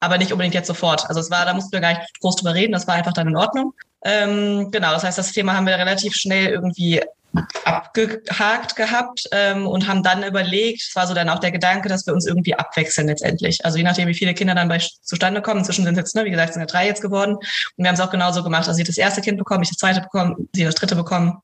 aber 0.00 0.18
nicht 0.18 0.32
unbedingt 0.32 0.54
jetzt 0.54 0.68
sofort. 0.68 1.06
Also 1.08 1.20
es 1.20 1.30
war, 1.30 1.44
da 1.44 1.54
mussten 1.54 1.72
wir 1.72 1.80
gar 1.80 1.98
nicht 1.98 2.20
groß 2.20 2.36
drüber 2.36 2.54
reden, 2.54 2.72
das 2.72 2.86
war 2.86 2.94
einfach 2.94 3.12
dann 3.12 3.28
in 3.28 3.36
Ordnung. 3.36 3.74
Ähm, 4.02 4.70
genau, 4.70 4.92
das 4.92 5.04
heißt, 5.04 5.18
das 5.18 5.32
Thema 5.32 5.54
haben 5.54 5.66
wir 5.66 5.76
relativ 5.76 6.14
schnell 6.14 6.46
irgendwie 6.46 7.02
abgehakt 7.64 8.76
gehabt 8.76 9.28
ähm, 9.32 9.66
und 9.66 9.86
haben 9.86 10.02
dann 10.02 10.22
überlegt, 10.22 10.82
es 10.82 10.96
war 10.96 11.06
so 11.06 11.14
dann 11.14 11.28
auch 11.28 11.38
der 11.38 11.52
Gedanke, 11.52 11.88
dass 11.88 12.06
wir 12.06 12.14
uns 12.14 12.26
irgendwie 12.26 12.54
abwechseln 12.54 13.06
letztendlich. 13.06 13.64
Also 13.64 13.78
je 13.78 13.84
nachdem, 13.84 14.08
wie 14.08 14.14
viele 14.14 14.34
Kinder 14.34 14.54
dann 14.54 14.68
bei 14.68 14.78
zustande 14.78 15.42
kommen. 15.42 15.60
Inzwischen 15.60 15.84
sind 15.84 15.94
es 15.94 15.98
jetzt, 15.98 16.16
ne, 16.16 16.24
wie 16.24 16.30
gesagt, 16.30 16.54
sind 16.54 16.62
ja 16.62 16.66
drei 16.66 16.86
jetzt 16.86 17.02
geworden. 17.02 17.34
Und 17.36 17.44
wir 17.76 17.88
haben 17.88 17.94
es 17.94 18.00
auch 18.00 18.10
genauso 18.10 18.42
gemacht. 18.42 18.66
Also 18.66 18.74
sie 18.76 18.84
das 18.84 18.98
erste 18.98 19.20
Kind 19.20 19.38
bekommen, 19.38 19.62
ich 19.62 19.68
das 19.68 19.78
zweite 19.78 20.00
bekommen, 20.00 20.48
sie 20.52 20.64
das 20.64 20.74
dritte 20.74 20.96
bekommen. 20.96 21.38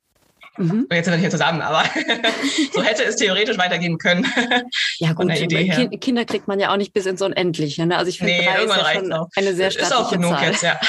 Mhm. 0.59 0.87
Jetzt 0.91 1.05
sind 1.05 1.15
wir 1.15 1.21
hier 1.21 1.31
zusammen, 1.31 1.61
aber 1.61 1.85
so 2.73 2.83
hätte 2.83 3.05
es 3.05 3.17
theoretisch 3.17 3.59
weitergehen 3.59 3.99
können. 3.99 4.27
ja 4.99 5.13
gut, 5.13 5.31
Idee 5.31 5.69
kind, 5.69 6.01
Kinder 6.01 6.25
kriegt 6.25 6.49
man 6.49 6.59
ja 6.59 6.73
auch 6.73 6.79
nicht 6.79 6.93
bis 6.93 7.07
ins 7.07 7.21
Unendliche. 7.21 7.87
Ne? 7.87 7.97
Also 7.97 8.09
ich 8.09 8.19
finde, 8.19 8.33
nee, 8.33 8.45
drei 8.45 8.65
ist 8.65 8.77
ja 8.77 8.95
schon 8.95 9.13
auch. 9.13 9.29
eine 9.37 9.55
sehr 9.55 9.71
stattliche 9.71 9.95
Ist 9.95 10.01
auch 10.01 10.11
genug 10.11 10.33
Zahl. 10.33 10.47
jetzt, 10.47 10.63
ja. 10.63 10.81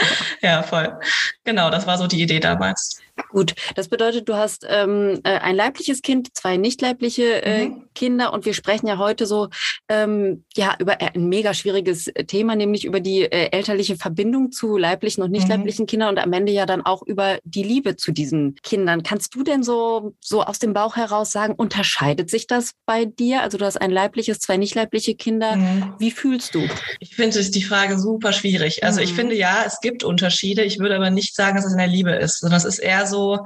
ja, 0.42 0.62
voll. 0.62 0.98
Genau, 1.44 1.70
das 1.70 1.86
war 1.86 1.98
so 1.98 2.06
die 2.06 2.22
Idee 2.22 2.40
damals. 2.40 3.00
Gut, 3.30 3.54
das 3.74 3.88
bedeutet, 3.88 4.28
du 4.28 4.34
hast 4.34 4.66
ähm, 4.68 5.20
äh, 5.24 5.38
ein 5.38 5.56
leibliches 5.56 6.02
Kind, 6.02 6.34
zwei 6.34 6.56
nicht 6.56 6.80
leibliche 6.80 7.42
äh, 7.42 7.66
mhm. 7.66 7.84
Kinder 7.94 8.32
und 8.32 8.44
wir 8.44 8.54
sprechen 8.54 8.86
ja 8.86 8.98
heute 8.98 9.26
so 9.26 9.48
ähm, 9.88 10.44
ja 10.56 10.74
über 10.78 11.00
ein 11.00 11.28
mega 11.28 11.54
schwieriges 11.54 12.06
Thema, 12.26 12.56
nämlich 12.56 12.84
über 12.84 13.00
die 13.00 13.22
äh, 13.22 13.50
elterliche 13.50 13.96
Verbindung 13.96 14.52
zu 14.52 14.76
leiblichen 14.76 15.22
und 15.22 15.30
nicht 15.30 15.44
mhm. 15.44 15.50
leiblichen 15.50 15.86
Kindern 15.86 16.10
und 16.10 16.18
am 16.18 16.32
Ende 16.32 16.52
ja 16.52 16.66
dann 16.66 16.84
auch 16.84 17.02
über 17.02 17.38
die 17.44 17.62
Liebe 17.62 17.96
zu 17.96 18.12
diesen 18.12 18.56
Kindern. 18.62 19.02
Kannst 19.02 19.34
du 19.34 19.42
denn 19.42 19.62
so 19.62 20.14
so 20.20 20.42
aus 20.42 20.58
dem 20.58 20.72
Bauch 20.72 20.96
heraus 20.96 21.32
sagen, 21.32 21.54
unterscheidet 21.54 22.30
sich 22.30 22.46
das 22.46 22.72
bei 22.86 23.04
dir? 23.04 23.42
Also 23.42 23.58
du 23.58 23.64
hast 23.64 23.80
ein 23.80 23.90
leibliches, 23.90 24.38
zwei 24.38 24.56
nicht 24.56 24.74
leibliche 24.74 25.14
Kinder. 25.14 25.56
Mhm. 25.56 25.94
Wie 25.98 26.10
fühlst 26.10 26.54
du? 26.54 26.66
Ich 27.00 27.14
finde 27.14 27.40
die 27.50 27.62
Frage 27.62 27.98
super 27.98 28.32
schwierig. 28.32 28.84
Also 28.84 29.00
ich 29.00 29.12
mhm. 29.12 29.16
finde 29.16 29.34
ja, 29.36 29.64
es 29.66 29.80
gibt 29.80 30.04
Unterschiede. 30.04 30.62
Ich 30.62 30.78
würde 30.78 30.96
aber 30.96 31.10
nicht 31.10 31.34
sagen, 31.34 31.56
dass 31.56 31.66
es 31.66 31.72
in 31.72 31.78
der 31.78 31.86
Liebe 31.86 32.12
ist, 32.12 32.40
sondern 32.40 32.58
es 32.58 32.64
ist 32.64 32.78
eher 32.78 33.06
so, 33.10 33.44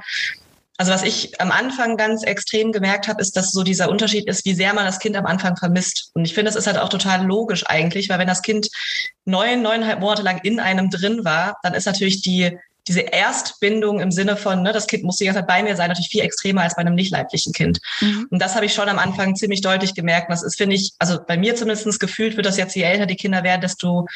also 0.76 0.92
was 0.92 1.02
ich 1.02 1.40
am 1.40 1.50
Anfang 1.50 1.96
ganz 1.96 2.22
extrem 2.24 2.72
gemerkt 2.72 3.08
habe, 3.08 3.20
ist, 3.20 3.36
dass 3.36 3.52
so 3.52 3.62
dieser 3.62 3.88
Unterschied 3.88 4.26
ist, 4.26 4.44
wie 4.44 4.54
sehr 4.54 4.74
man 4.74 4.84
das 4.84 4.98
Kind 4.98 5.16
am 5.16 5.26
Anfang 5.26 5.56
vermisst. 5.56 6.10
Und 6.14 6.24
ich 6.24 6.34
finde, 6.34 6.50
das 6.50 6.56
ist 6.56 6.66
halt 6.66 6.78
auch 6.78 6.88
total 6.88 7.24
logisch 7.24 7.64
eigentlich, 7.66 8.08
weil 8.08 8.18
wenn 8.18 8.26
das 8.26 8.42
Kind 8.42 8.68
neun, 9.24 9.62
neuneinhalb 9.62 10.00
Monate 10.00 10.22
lang 10.22 10.38
in 10.42 10.60
einem 10.60 10.90
drin 10.90 11.24
war, 11.24 11.56
dann 11.62 11.74
ist 11.74 11.86
natürlich 11.86 12.22
die 12.22 12.58
diese 12.86 13.00
Erstbindung 13.00 14.00
im 14.00 14.10
Sinne 14.10 14.36
von, 14.36 14.62
ne, 14.62 14.72
das 14.72 14.86
Kind 14.86 15.04
muss 15.04 15.16
die 15.16 15.24
ganze 15.24 15.40
Zeit 15.40 15.48
bei 15.48 15.62
mir 15.62 15.74
sein, 15.74 15.88
natürlich 15.88 16.10
viel 16.10 16.20
extremer 16.20 16.62
als 16.62 16.76
bei 16.76 16.82
einem 16.82 16.94
nicht 16.94 17.10
leiblichen 17.10 17.52
Kind. 17.52 17.80
Mhm. 18.00 18.26
Und 18.30 18.42
das 18.42 18.54
habe 18.54 18.66
ich 18.66 18.74
schon 18.74 18.88
am 18.88 18.98
Anfang 18.98 19.36
ziemlich 19.36 19.62
deutlich 19.62 19.94
gemerkt. 19.94 20.30
das 20.30 20.42
ist, 20.42 20.56
finde 20.56 20.76
ich, 20.76 20.92
also 20.98 21.18
bei 21.26 21.36
mir 21.36 21.56
zumindest 21.56 21.98
gefühlt 21.98 22.36
wird 22.36 22.46
das 22.46 22.58
jetzt, 22.58 22.76
je 22.76 22.82
älter 22.82 23.06
die 23.06 23.16
Kinder 23.16 23.42
werden, 23.42 23.62
desto 23.62 24.06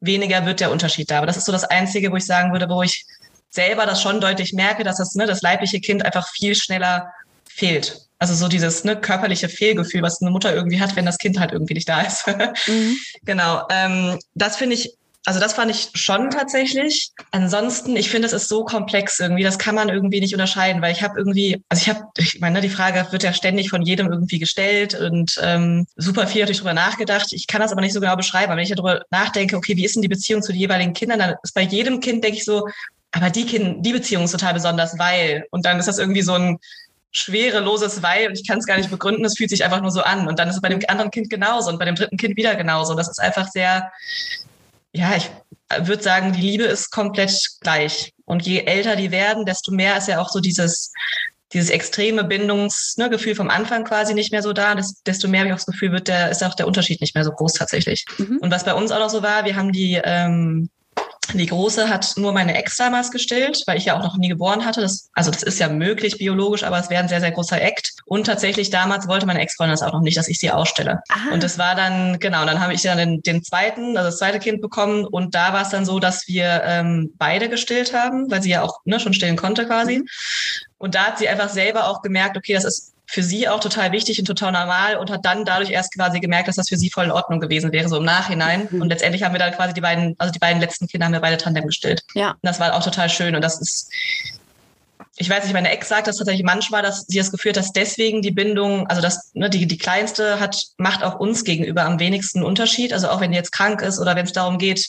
weniger 0.00 0.44
wird 0.44 0.60
der 0.60 0.72
Unterschied 0.72 1.10
da. 1.10 1.18
Aber 1.18 1.26
das 1.26 1.36
ist 1.36 1.44
so 1.44 1.52
das 1.52 1.64
Einzige, 1.64 2.10
wo 2.10 2.16
ich 2.16 2.26
sagen 2.26 2.52
würde, 2.52 2.68
wo 2.68 2.82
ich 2.82 3.06
selber 3.50 3.86
das 3.86 4.02
schon 4.02 4.20
deutlich 4.20 4.52
merke, 4.52 4.84
dass 4.84 4.98
das, 4.98 5.14
ne, 5.14 5.26
das 5.26 5.42
leibliche 5.42 5.80
Kind 5.80 6.04
einfach 6.04 6.28
viel 6.28 6.54
schneller 6.54 7.12
fehlt. 7.48 8.00
Also 8.18 8.34
so 8.34 8.48
dieses 8.48 8.84
ne, 8.84 8.96
körperliche 8.96 9.48
Fehlgefühl, 9.48 10.02
was 10.02 10.20
eine 10.20 10.30
Mutter 10.30 10.54
irgendwie 10.54 10.80
hat, 10.80 10.96
wenn 10.96 11.06
das 11.06 11.18
Kind 11.18 11.38
halt 11.38 11.52
irgendwie 11.52 11.74
nicht 11.74 11.88
da 11.88 12.00
ist. 12.02 12.26
mhm. 12.66 12.96
Genau. 13.24 13.66
Ähm, 13.70 14.18
das 14.34 14.56
finde 14.56 14.74
ich 14.74 14.96
also 15.26 15.40
das 15.40 15.54
fand 15.54 15.72
ich 15.72 15.88
schon 15.94 16.30
tatsächlich. 16.30 17.10
Ansonsten, 17.32 17.96
ich 17.96 18.10
finde, 18.10 18.26
es 18.26 18.32
ist 18.32 18.48
so 18.48 18.64
komplex 18.64 19.18
irgendwie, 19.18 19.42
das 19.42 19.58
kann 19.58 19.74
man 19.74 19.88
irgendwie 19.88 20.20
nicht 20.20 20.32
unterscheiden, 20.32 20.80
weil 20.80 20.92
ich 20.92 21.02
habe 21.02 21.18
irgendwie, 21.18 21.64
also 21.68 21.82
ich 21.82 21.88
habe, 21.88 22.06
ich 22.16 22.38
meine, 22.38 22.60
die 22.60 22.68
Frage 22.68 23.04
wird 23.10 23.24
ja 23.24 23.32
ständig 23.32 23.68
von 23.68 23.82
jedem 23.82 24.06
irgendwie 24.06 24.38
gestellt 24.38 24.94
und 24.94 25.36
ähm, 25.42 25.84
super 25.96 26.28
viel 26.28 26.46
drüber 26.46 26.74
nachgedacht. 26.74 27.32
Ich 27.32 27.48
kann 27.48 27.60
das 27.60 27.72
aber 27.72 27.80
nicht 27.80 27.92
so 27.92 28.00
genau 28.00 28.14
beschreiben. 28.14 28.52
Aber 28.52 28.58
wenn 28.58 28.66
ich 28.66 28.70
darüber 28.70 29.02
nachdenke, 29.10 29.56
okay, 29.56 29.76
wie 29.76 29.84
ist 29.84 29.96
denn 29.96 30.02
die 30.02 30.08
Beziehung 30.08 30.42
zu 30.42 30.52
den 30.52 30.60
jeweiligen 30.60 30.92
Kindern, 30.92 31.18
dann 31.18 31.34
ist 31.42 31.54
bei 31.54 31.62
jedem 31.62 31.98
Kind, 31.98 32.22
denke 32.22 32.38
ich 32.38 32.44
so, 32.44 32.68
aber 33.12 33.30
die 33.30 33.46
Kind, 33.46 33.84
die 33.84 33.92
Beziehung 33.92 34.24
ist 34.24 34.32
total 34.32 34.54
besonders, 34.54 34.98
weil. 34.98 35.46
Und 35.50 35.64
dann 35.64 35.78
ist 35.78 35.88
das 35.88 35.98
irgendwie 35.98 36.22
so 36.22 36.34
ein 36.34 36.58
schwereloses 37.16 38.02
Weil 38.02 38.28
und 38.28 38.38
ich 38.38 38.46
kann 38.46 38.58
es 38.58 38.66
gar 38.66 38.76
nicht 38.76 38.90
begründen, 38.90 39.24
es 39.24 39.38
fühlt 39.38 39.48
sich 39.48 39.64
einfach 39.64 39.80
nur 39.80 39.90
so 39.90 40.02
an. 40.02 40.28
Und 40.28 40.38
dann 40.38 40.48
ist 40.48 40.56
es 40.56 40.60
bei 40.60 40.68
dem 40.68 40.80
anderen 40.86 41.10
Kind 41.10 41.30
genauso 41.30 41.70
und 41.70 41.78
bei 41.78 41.86
dem 41.86 41.94
dritten 41.94 42.18
Kind 42.18 42.36
wieder 42.36 42.54
genauso. 42.56 42.94
Das 42.94 43.08
ist 43.08 43.18
einfach 43.18 43.48
sehr, 43.48 43.90
ja, 44.92 45.16
ich 45.16 45.30
würde 45.80 46.02
sagen, 46.02 46.34
die 46.34 46.42
Liebe 46.42 46.64
ist 46.64 46.90
komplett 46.90 47.34
gleich. 47.60 48.12
Und 48.26 48.44
je 48.44 48.64
älter 48.64 48.96
die 48.96 49.10
werden, 49.10 49.46
desto 49.46 49.72
mehr 49.72 49.96
ist 49.96 50.08
ja 50.08 50.20
auch 50.20 50.28
so 50.28 50.40
dieses, 50.40 50.92
dieses 51.54 51.70
extreme 51.70 52.22
Bindungsgefühl 52.24 53.32
ne, 53.32 53.36
vom 53.36 53.50
Anfang 53.50 53.84
quasi 53.84 54.12
nicht 54.12 54.32
mehr 54.32 54.42
so 54.42 54.52
da, 54.52 54.74
desto 55.06 55.28
mehr 55.28 55.40
habe 55.40 55.48
ich 55.48 55.54
auch 55.54 55.64
das 55.64 55.66
Gefühl, 55.66 55.92
wird 55.92 56.08
der, 56.08 56.30
ist 56.30 56.44
auch 56.44 56.54
der 56.54 56.66
Unterschied 56.66 57.00
nicht 57.00 57.14
mehr 57.14 57.24
so 57.24 57.32
groß 57.32 57.54
tatsächlich. 57.54 58.04
Mhm. 58.18 58.38
Und 58.42 58.50
was 58.50 58.64
bei 58.64 58.74
uns 58.74 58.90
auch 58.90 58.98
noch 58.98 59.10
so 59.10 59.22
war, 59.22 59.46
wir 59.46 59.56
haben 59.56 59.72
die 59.72 60.00
ähm, 60.04 60.68
die 61.32 61.46
Große 61.46 61.88
hat 61.88 62.14
nur 62.16 62.32
meine 62.32 62.56
Ex 62.56 62.76
damals 62.76 63.10
gestillt, 63.10 63.62
weil 63.66 63.78
ich 63.78 63.86
ja 63.86 63.98
auch 63.98 64.02
noch 64.02 64.16
nie 64.16 64.28
geboren 64.28 64.64
hatte. 64.64 64.80
Das, 64.80 65.08
also 65.12 65.30
das 65.30 65.42
ist 65.42 65.58
ja 65.58 65.68
möglich 65.68 66.18
biologisch, 66.18 66.62
aber 66.62 66.78
es 66.78 66.90
wäre 66.90 67.02
ein 67.02 67.08
sehr, 67.08 67.20
sehr 67.20 67.32
großer 67.32 67.60
Act. 67.60 67.92
Und 68.04 68.24
tatsächlich 68.24 68.70
damals 68.70 69.08
wollte 69.08 69.26
meine 69.26 69.40
Ex-Freundin 69.40 69.72
das 69.72 69.82
auch 69.82 69.92
noch 69.92 70.02
nicht, 70.02 70.16
dass 70.16 70.28
ich 70.28 70.38
sie 70.38 70.50
ausstelle. 70.50 71.00
Aha. 71.08 71.32
Und 71.32 71.42
das 71.42 71.58
war 71.58 71.74
dann, 71.74 72.18
genau, 72.18 72.44
dann 72.44 72.60
habe 72.60 72.74
ich 72.74 72.82
dann 72.82 72.98
den, 72.98 73.22
den, 73.22 73.42
zweiten, 73.42 73.96
also 73.96 74.10
das 74.10 74.18
zweite 74.18 74.38
Kind 74.38 74.60
bekommen. 74.60 75.04
Und 75.04 75.34
da 75.34 75.52
war 75.52 75.62
es 75.62 75.70
dann 75.70 75.84
so, 75.84 75.98
dass 75.98 76.26
wir 76.28 76.62
ähm, 76.64 77.12
beide 77.18 77.48
gestillt 77.48 77.92
haben, 77.92 78.30
weil 78.30 78.42
sie 78.42 78.50
ja 78.50 78.62
auch 78.62 78.80
ne, 78.84 79.00
schon 79.00 79.14
stillen 79.14 79.36
konnte 79.36 79.66
quasi. 79.66 79.98
Mhm. 79.98 80.06
Und 80.78 80.94
da 80.94 81.06
hat 81.06 81.18
sie 81.18 81.28
einfach 81.28 81.48
selber 81.48 81.88
auch 81.88 82.02
gemerkt, 82.02 82.36
okay, 82.36 82.52
das 82.52 82.64
ist 82.64 82.95
für 83.06 83.22
sie 83.22 83.48
auch 83.48 83.60
total 83.60 83.92
wichtig 83.92 84.18
und 84.18 84.26
total 84.26 84.52
normal 84.52 84.96
und 84.96 85.10
hat 85.10 85.24
dann 85.24 85.44
dadurch 85.44 85.70
erst 85.70 85.94
quasi 85.94 86.20
gemerkt, 86.20 86.48
dass 86.48 86.56
das 86.56 86.68
für 86.68 86.76
sie 86.76 86.90
voll 86.90 87.04
in 87.04 87.10
Ordnung 87.12 87.40
gewesen 87.40 87.72
wäre, 87.72 87.88
so 87.88 87.98
im 87.98 88.04
Nachhinein. 88.04 88.68
Mhm. 88.70 88.82
Und 88.82 88.88
letztendlich 88.88 89.22
haben 89.22 89.32
wir 89.32 89.38
dann 89.38 89.52
quasi 89.52 89.74
die 89.74 89.80
beiden, 89.80 90.14
also 90.18 90.32
die 90.32 90.38
beiden 90.38 90.60
letzten 90.60 90.88
Kinder 90.88 91.06
haben 91.06 91.12
wir 91.12 91.20
beide 91.20 91.36
Tandem 91.36 91.66
gestillt. 91.66 92.02
Ja. 92.14 92.30
Und 92.30 92.38
das 92.42 92.58
war 92.58 92.74
auch 92.74 92.82
total 92.82 93.08
schön 93.08 93.34
und 93.36 93.42
das 93.42 93.60
ist, 93.60 93.90
ich 95.18 95.30
weiß 95.30 95.44
nicht, 95.44 95.54
meine 95.54 95.70
Ex 95.70 95.88
sagt 95.88 96.08
das 96.08 96.16
tatsächlich 96.16 96.44
manchmal, 96.44 96.82
dass 96.82 97.06
sie 97.06 97.18
das 97.18 97.30
Gefühl 97.30 97.50
hat, 97.50 97.56
dass 97.56 97.72
deswegen 97.72 98.22
die 98.22 98.32
Bindung, 98.32 98.86
also 98.88 99.00
das, 99.00 99.30
ne, 99.34 99.48
die, 99.48 99.66
die 99.66 99.78
kleinste 99.78 100.40
hat, 100.40 100.62
macht 100.76 101.02
auch 101.02 101.18
uns 101.18 101.44
gegenüber 101.44 101.84
am 101.84 101.98
wenigsten 102.00 102.42
Unterschied. 102.42 102.92
Also 102.92 103.08
auch 103.08 103.20
wenn 103.20 103.30
die 103.30 103.38
jetzt 103.38 103.52
krank 103.52 103.82
ist 103.82 103.98
oder 103.98 104.16
wenn 104.16 104.26
es 104.26 104.32
darum 104.32 104.58
geht, 104.58 104.86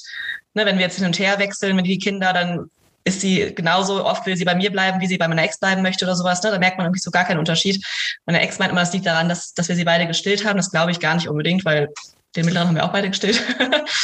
ne, 0.53 0.65
wenn 0.65 0.77
wir 0.77 0.85
jetzt 0.85 0.97
hin 0.97 1.05
und 1.05 1.17
her 1.19 1.39
wechseln 1.39 1.75
mit 1.75 1.85
die 1.85 1.99
Kinder, 1.99 2.33
dann 2.33 2.69
ist 3.07 3.21
sie 3.21 3.53
genauso 3.55 4.05
oft 4.05 4.25
will 4.25 4.37
sie 4.37 4.45
bei 4.45 4.55
mir 4.55 4.71
bleiben, 4.71 4.99
wie 4.99 5.07
sie 5.07 5.17
bei 5.17 5.27
meiner 5.27 5.43
Ex 5.43 5.59
bleiben 5.59 5.81
möchte 5.81 6.05
oder 6.05 6.15
sowas. 6.15 6.43
Ne? 6.43 6.51
Da 6.51 6.59
merkt 6.59 6.77
man 6.77 6.85
irgendwie 6.85 6.99
so 6.99 7.09
gar 7.09 7.23
keinen 7.23 7.39
Unterschied. 7.39 7.83
Meine 8.25 8.41
Ex 8.41 8.59
meint 8.59 8.71
immer, 8.71 8.81
das 8.81 8.93
liegt 8.93 9.05
daran, 9.05 9.29
dass, 9.29 9.53
dass 9.53 9.69
wir 9.69 9.75
sie 9.75 9.85
beide 9.85 10.05
gestillt 10.07 10.45
haben. 10.45 10.57
Das 10.57 10.69
glaube 10.69 10.91
ich 10.91 10.99
gar 10.99 11.15
nicht 11.15 11.27
unbedingt, 11.27 11.65
weil 11.65 11.89
den 12.35 12.45
mittleren 12.45 12.67
haben 12.67 12.75
wir 12.75 12.85
auch 12.85 12.91
beide 12.91 13.09
gestillt. 13.09 13.41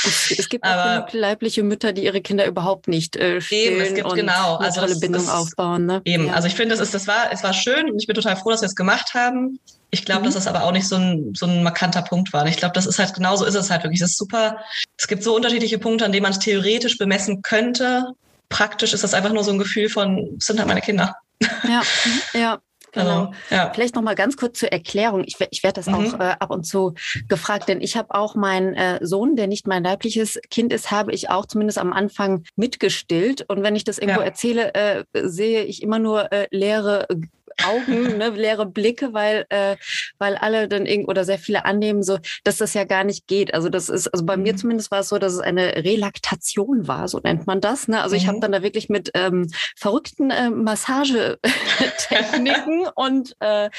Es, 0.06 0.32
es 0.38 0.50
gibt 0.50 0.66
Aber, 0.66 1.06
auch 1.06 1.14
leibliche 1.14 1.64
Mütter, 1.64 1.94
die 1.94 2.04
ihre 2.04 2.20
Kinder 2.20 2.46
überhaupt 2.46 2.88
nicht 2.88 3.16
äh, 3.16 3.40
stillen 3.40 3.74
eben, 3.74 3.82
es 3.82 3.94
gibt 3.94 4.08
und 4.08 4.16
genau, 4.16 4.58
eine 4.58 4.66
also 4.66 4.82
tolle 4.82 4.92
das, 4.92 5.00
Bindung 5.00 5.26
das, 5.26 5.34
aufbauen. 5.34 5.86
Ne? 5.86 6.02
Eben, 6.04 6.28
ja. 6.28 6.34
also 6.34 6.48
ich 6.48 6.56
finde, 6.56 6.74
es 6.76 6.82
ist, 6.82 6.94
das 6.94 7.08
war, 7.08 7.32
es 7.32 7.44
war 7.44 7.54
schön 7.54 7.90
und 7.90 8.02
ich 8.02 8.08
bin 8.08 8.16
total 8.16 8.36
froh, 8.36 8.52
dass 8.52 8.62
wir 8.62 8.68
es 8.68 8.76
gemacht 8.76 9.14
haben. 9.14 9.60
Ich 9.92 10.04
glaube, 10.04 10.22
mhm. 10.22 10.26
dass 10.26 10.34
das 10.34 10.48
aber 10.48 10.64
auch 10.64 10.72
nicht 10.72 10.88
so 10.88 10.96
ein, 10.96 11.34
so 11.36 11.46
ein 11.46 11.64
markanter 11.64 12.02
Punkt 12.02 12.34
war. 12.34 12.46
Ich 12.48 12.58
glaube, 12.58 12.74
das 12.74 12.86
ist 12.86 13.00
halt 13.00 13.14
genauso 13.14 13.46
ist 13.46 13.56
es 13.56 13.70
halt 13.70 13.84
wirklich. 13.84 14.02
Es 14.02 14.12
ist 14.12 14.18
super. 14.18 14.58
Es 14.98 15.08
gibt 15.08 15.24
so 15.24 15.36
unterschiedliche 15.36 15.78
Punkte, 15.78 16.06
an 16.06 16.12
denen 16.12 16.24
man 16.24 16.34
es 16.34 16.40
theoretisch 16.40 16.98
bemessen 16.98 17.42
könnte 17.44 18.14
praktisch 18.54 18.94
ist 18.94 19.04
das 19.04 19.16
einfach 19.16 19.34
nur 19.34 19.44
so 19.44 19.52
ein 19.52 19.58
Gefühl 19.58 19.90
von, 19.90 20.38
sind 20.40 20.60
halt 20.60 20.68
meine 20.68 20.82
Kinder. 20.82 21.16
Ja, 21.64 21.82
ja. 22.34 22.60
Genau. 22.94 23.26
Also, 23.26 23.32
ja. 23.50 23.72
Vielleicht 23.74 23.96
noch 23.96 24.04
mal 24.04 24.14
ganz 24.14 24.38
kurz 24.38 24.60
zur 24.60 24.72
Erklärung. 24.72 25.24
Ich, 25.26 25.38
ich 25.50 25.64
werde 25.64 25.82
das 25.82 25.88
mhm. 25.88 25.96
auch 25.96 26.20
äh, 26.20 26.36
ab 26.40 26.52
und 26.52 26.64
zu 26.64 26.94
gefragt, 27.28 27.68
denn 27.68 27.82
ich 27.82 27.98
habe 27.98 28.14
auch 28.14 28.36
meinen 28.36 28.76
äh, 28.76 29.00
Sohn, 29.02 29.36
der 29.36 29.48
nicht 29.48 29.66
mein 29.66 29.84
leibliches 29.84 30.40
Kind 30.52 30.72
ist, 30.72 30.92
habe 30.92 31.12
ich 31.12 31.28
auch 31.32 31.48
zumindest 31.48 31.80
am 31.80 31.92
Anfang 31.92 32.44
mitgestillt. 32.56 33.50
Und 33.50 33.64
wenn 33.64 33.76
ich 33.76 33.84
das 33.84 33.98
irgendwo 33.98 34.20
ja. 34.20 34.28
erzähle, 34.28 34.76
äh, 34.76 35.04
sehe 35.24 35.64
ich 35.64 35.82
immer 35.82 35.98
nur 35.98 36.32
äh, 36.32 36.46
leere 36.52 37.08
Augen, 37.64 38.18
ne, 38.18 38.30
leere 38.30 38.66
Blicke, 38.66 39.14
weil, 39.14 39.46
äh, 39.50 39.76
weil 40.18 40.36
alle 40.36 40.68
dann 40.68 40.86
irgend 40.86 41.08
oder 41.08 41.24
sehr 41.26 41.40
viele 41.40 41.66
annehmen, 41.66 42.04
so, 42.04 42.20
dass 42.44 42.58
das 42.58 42.74
ja 42.74 42.84
gar 42.84 43.04
nicht 43.04 43.28
geht. 43.28 43.54
Also 43.54 43.70
das 43.70 43.90
ist, 43.90 44.08
also 44.08 44.26
bei 44.26 44.38
mhm. 44.38 44.44
mir 44.44 44.56
zumindest 44.56 44.90
war 44.92 45.02
es 45.02 45.10
so, 45.10 45.20
dass 45.20 45.34
es 45.34 45.40
eine 45.40 45.84
Relaktation 45.84 46.88
war, 46.88 47.08
so 47.08 47.20
nennt 47.20 47.48
man 47.48 47.62
das. 47.62 47.88
Ne? 47.88 48.02
Also 48.02 48.16
mhm. 48.16 48.22
ich 48.22 48.28
habe 48.28 48.40
dann 48.40 48.52
da 48.52 48.64
wirklich 48.64 48.90
mit 48.90 49.12
ähm, 49.14 49.48
verrückten 49.76 50.32
äh, 50.32 50.50
Massagetechniken 50.50 52.88
und 52.96 53.36
äh, 53.40 53.70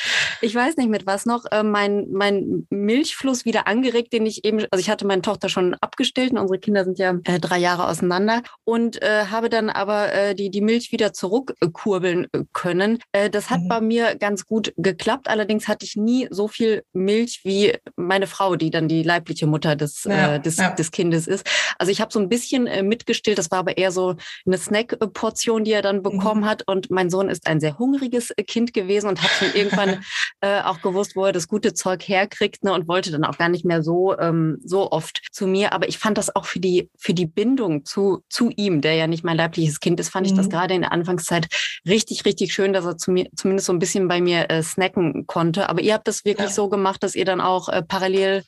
ich 0.40 0.54
weiß 0.54 0.76
nicht 0.76 0.90
mit 0.90 1.06
was 1.06 1.26
noch, 1.26 1.44
äh, 1.50 1.62
mein, 1.62 2.06
mein 2.10 2.66
Milchfluss 2.70 3.44
wieder 3.44 3.66
angeregt, 3.66 4.12
den 4.12 4.26
ich 4.26 4.44
eben, 4.44 4.64
also 4.70 4.80
ich 4.80 4.90
hatte 4.90 5.06
meine 5.06 5.22
Tochter 5.22 5.48
schon 5.48 5.74
abgestellt 5.80 6.32
und 6.32 6.38
unsere 6.38 6.58
Kinder 6.58 6.84
sind 6.84 6.98
ja 6.98 7.14
äh, 7.24 7.40
drei 7.40 7.58
Jahre 7.58 7.88
auseinander 7.88 8.42
und 8.64 9.02
äh, 9.02 9.26
habe 9.30 9.48
dann 9.48 9.70
aber 9.70 10.12
äh, 10.12 10.34
die, 10.34 10.50
die 10.50 10.60
Milch 10.60 10.92
wieder 10.92 11.12
zurückkurbeln 11.12 12.26
können. 12.52 12.98
Äh, 13.12 13.30
das 13.30 13.50
hat 13.50 13.60
mhm. 13.64 13.68
bei 13.68 13.80
mir 13.80 14.14
ganz 14.16 14.46
gut 14.46 14.72
geklappt. 14.76 15.28
Allerdings 15.28 15.68
hatte 15.68 15.84
ich 15.84 15.96
nie 15.96 16.28
so 16.30 16.48
viel 16.48 16.84
Milch 16.92 17.40
wie 17.44 17.74
meine 17.96 18.26
Frau, 18.26 18.56
die 18.56 18.70
dann 18.70 18.88
die 18.88 19.02
leibliche 19.02 19.46
Mutter 19.46 19.76
des, 19.76 20.04
ja, 20.04 20.36
äh, 20.36 20.40
des, 20.40 20.56
ja. 20.56 20.70
des 20.70 20.90
Kindes 20.90 21.26
ist. 21.26 21.46
Also 21.78 21.90
ich 21.90 22.00
habe 22.00 22.12
so 22.12 22.20
ein 22.20 22.28
bisschen 22.28 22.66
äh, 22.66 22.82
mitgestillt. 22.82 23.38
Das 23.38 23.50
war 23.50 23.58
aber 23.58 23.76
eher 23.76 23.92
so 23.92 24.16
eine 24.46 24.58
Snack-Portion, 24.58 25.64
die 25.64 25.72
er 25.72 25.82
dann 25.82 26.02
bekommen 26.02 26.42
mhm. 26.42 26.46
hat. 26.46 26.62
Und 26.66 26.90
mein 26.90 27.10
Sohn 27.10 27.28
ist 27.28 27.46
ein 27.46 27.60
sehr 27.60 27.78
hungriges 27.78 28.30
äh, 28.30 28.42
Kind 28.44 28.72
gewesen 28.72 29.08
und 29.08 29.22
hat 29.22 29.30
schon 29.30 29.54
irgendwann 29.54 30.04
äh, 30.40 30.60
auch 30.60 30.80
gewusst, 30.82 31.16
wo 31.16 31.24
er 31.24 31.32
das 31.32 31.48
gute 31.48 31.74
Zeug 31.74 32.06
herkriegt 32.06 32.64
ne, 32.64 32.72
und 32.72 32.88
wollte 32.88 33.10
dann 33.10 33.24
auch 33.24 33.38
gar 33.38 33.48
nicht 33.48 33.64
mehr 33.64 33.82
so, 33.82 34.16
ähm, 34.18 34.58
so 34.64 34.90
oft 34.92 35.20
zu 35.32 35.46
mir. 35.46 35.72
Aber 35.72 35.88
ich 35.88 35.98
fand 35.98 36.18
das 36.18 36.34
auch 36.34 36.46
für 36.46 36.60
die, 36.60 36.90
für 36.96 37.14
die 37.14 37.26
Bindung 37.26 37.84
zu, 37.84 38.22
zu 38.28 38.50
ihm, 38.56 38.80
der 38.80 38.94
ja 38.94 39.06
nicht 39.06 39.24
mein 39.24 39.36
leibliches 39.36 39.80
Kind 39.80 40.00
ist, 40.00 40.10
fand 40.10 40.26
mhm. 40.26 40.32
ich 40.32 40.36
das 40.36 40.46
mhm. 40.46 40.50
gerade 40.50 40.74
in 40.74 40.82
der 40.82 40.92
Anfangszeit 40.92 41.48
richtig, 41.86 42.24
richtig 42.24 42.52
schön, 42.52 42.72
dass 42.72 42.84
er 42.84 42.96
zu 42.96 43.10
mir, 43.10 43.28
zumindest 43.34 43.53
zumindest 43.54 43.66
so 43.66 43.72
ein 43.72 43.78
bisschen 43.78 44.08
bei 44.08 44.20
mir 44.20 44.50
äh, 44.50 44.62
snacken 44.62 45.26
konnte. 45.26 45.68
Aber 45.68 45.80
ihr 45.80 45.94
habt 45.94 46.08
das 46.08 46.24
wirklich 46.24 46.48
ja. 46.48 46.54
so 46.54 46.68
gemacht, 46.68 47.02
dass 47.02 47.14
ihr 47.14 47.24
dann 47.24 47.40
auch 47.40 47.68
äh, 47.68 47.82
parallel 47.82 48.44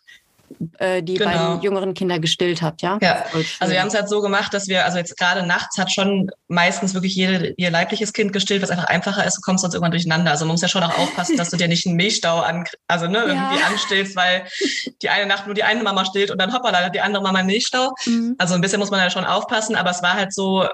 äh, 0.79 1.03
die 1.03 1.15
genau. 1.15 1.31
beiden 1.31 1.63
jüngeren 1.63 1.95
Kinder 1.95 2.21
gestillt 2.21 2.63
habt, 2.63 2.81
ja? 2.81 2.99
Ja, 3.03 3.25
also 3.59 3.73
wir 3.73 3.81
haben 3.81 3.89
es 3.89 3.95
halt 3.95 4.09
so 4.09 4.21
gemacht, 4.21 4.55
dass 4.55 4.69
wir, 4.69 4.85
also 4.85 4.97
jetzt 4.97 5.17
gerade 5.17 5.45
nachts 5.45 5.77
hat 5.77 5.91
schon 5.91 6.31
meistens 6.47 6.95
wirklich 6.95 7.17
jede, 7.17 7.53
ihr 7.57 7.71
leibliches 7.71 8.13
Kind 8.13 8.33
gestillt, 8.33 8.63
was 8.63 8.71
einfach 8.71 8.85
einfacher 8.85 9.27
ist, 9.27 9.39
du 9.39 9.41
kommst 9.41 9.63
sonst 9.63 9.75
irgendwann 9.75 9.91
durcheinander. 9.91 10.31
Also 10.31 10.45
man 10.45 10.53
muss 10.55 10.63
ja 10.63 10.69
schon 10.69 10.85
auch 10.85 10.97
aufpassen, 10.99 11.37
dass 11.37 11.51
du 11.51 11.57
dir 11.57 11.67
nicht 11.67 11.85
einen 11.87 11.97
Milchstau 11.97 12.39
an, 12.39 12.65
also 12.87 13.09
ne, 13.09 13.25
irgendwie 13.25 13.59
ja. 13.59 13.67
anstillst, 13.67 14.15
weil 14.15 14.45
die 15.03 15.11
eine 15.11 15.27
Nacht 15.27 15.47
nur 15.47 15.55
die 15.55 15.65
eine 15.65 15.83
Mama 15.83 16.05
stillt 16.05 16.31
und 16.31 16.41
dann 16.41 16.53
hoppala, 16.53 16.91
die 16.91 17.01
andere 17.01 17.25
Mama 17.25 17.41
einen 17.41 17.49
Milchstau. 17.49 17.93
Mhm. 18.07 18.37
Also 18.39 18.55
ein 18.55 18.61
bisschen 18.61 18.79
muss 18.79 18.93
man 18.93 19.01
ja 19.01 19.11
schon 19.11 19.25
aufpassen, 19.25 19.75
aber 19.75 19.91
es 19.91 20.03
war 20.03 20.15
halt 20.15 20.33
so, 20.33 20.69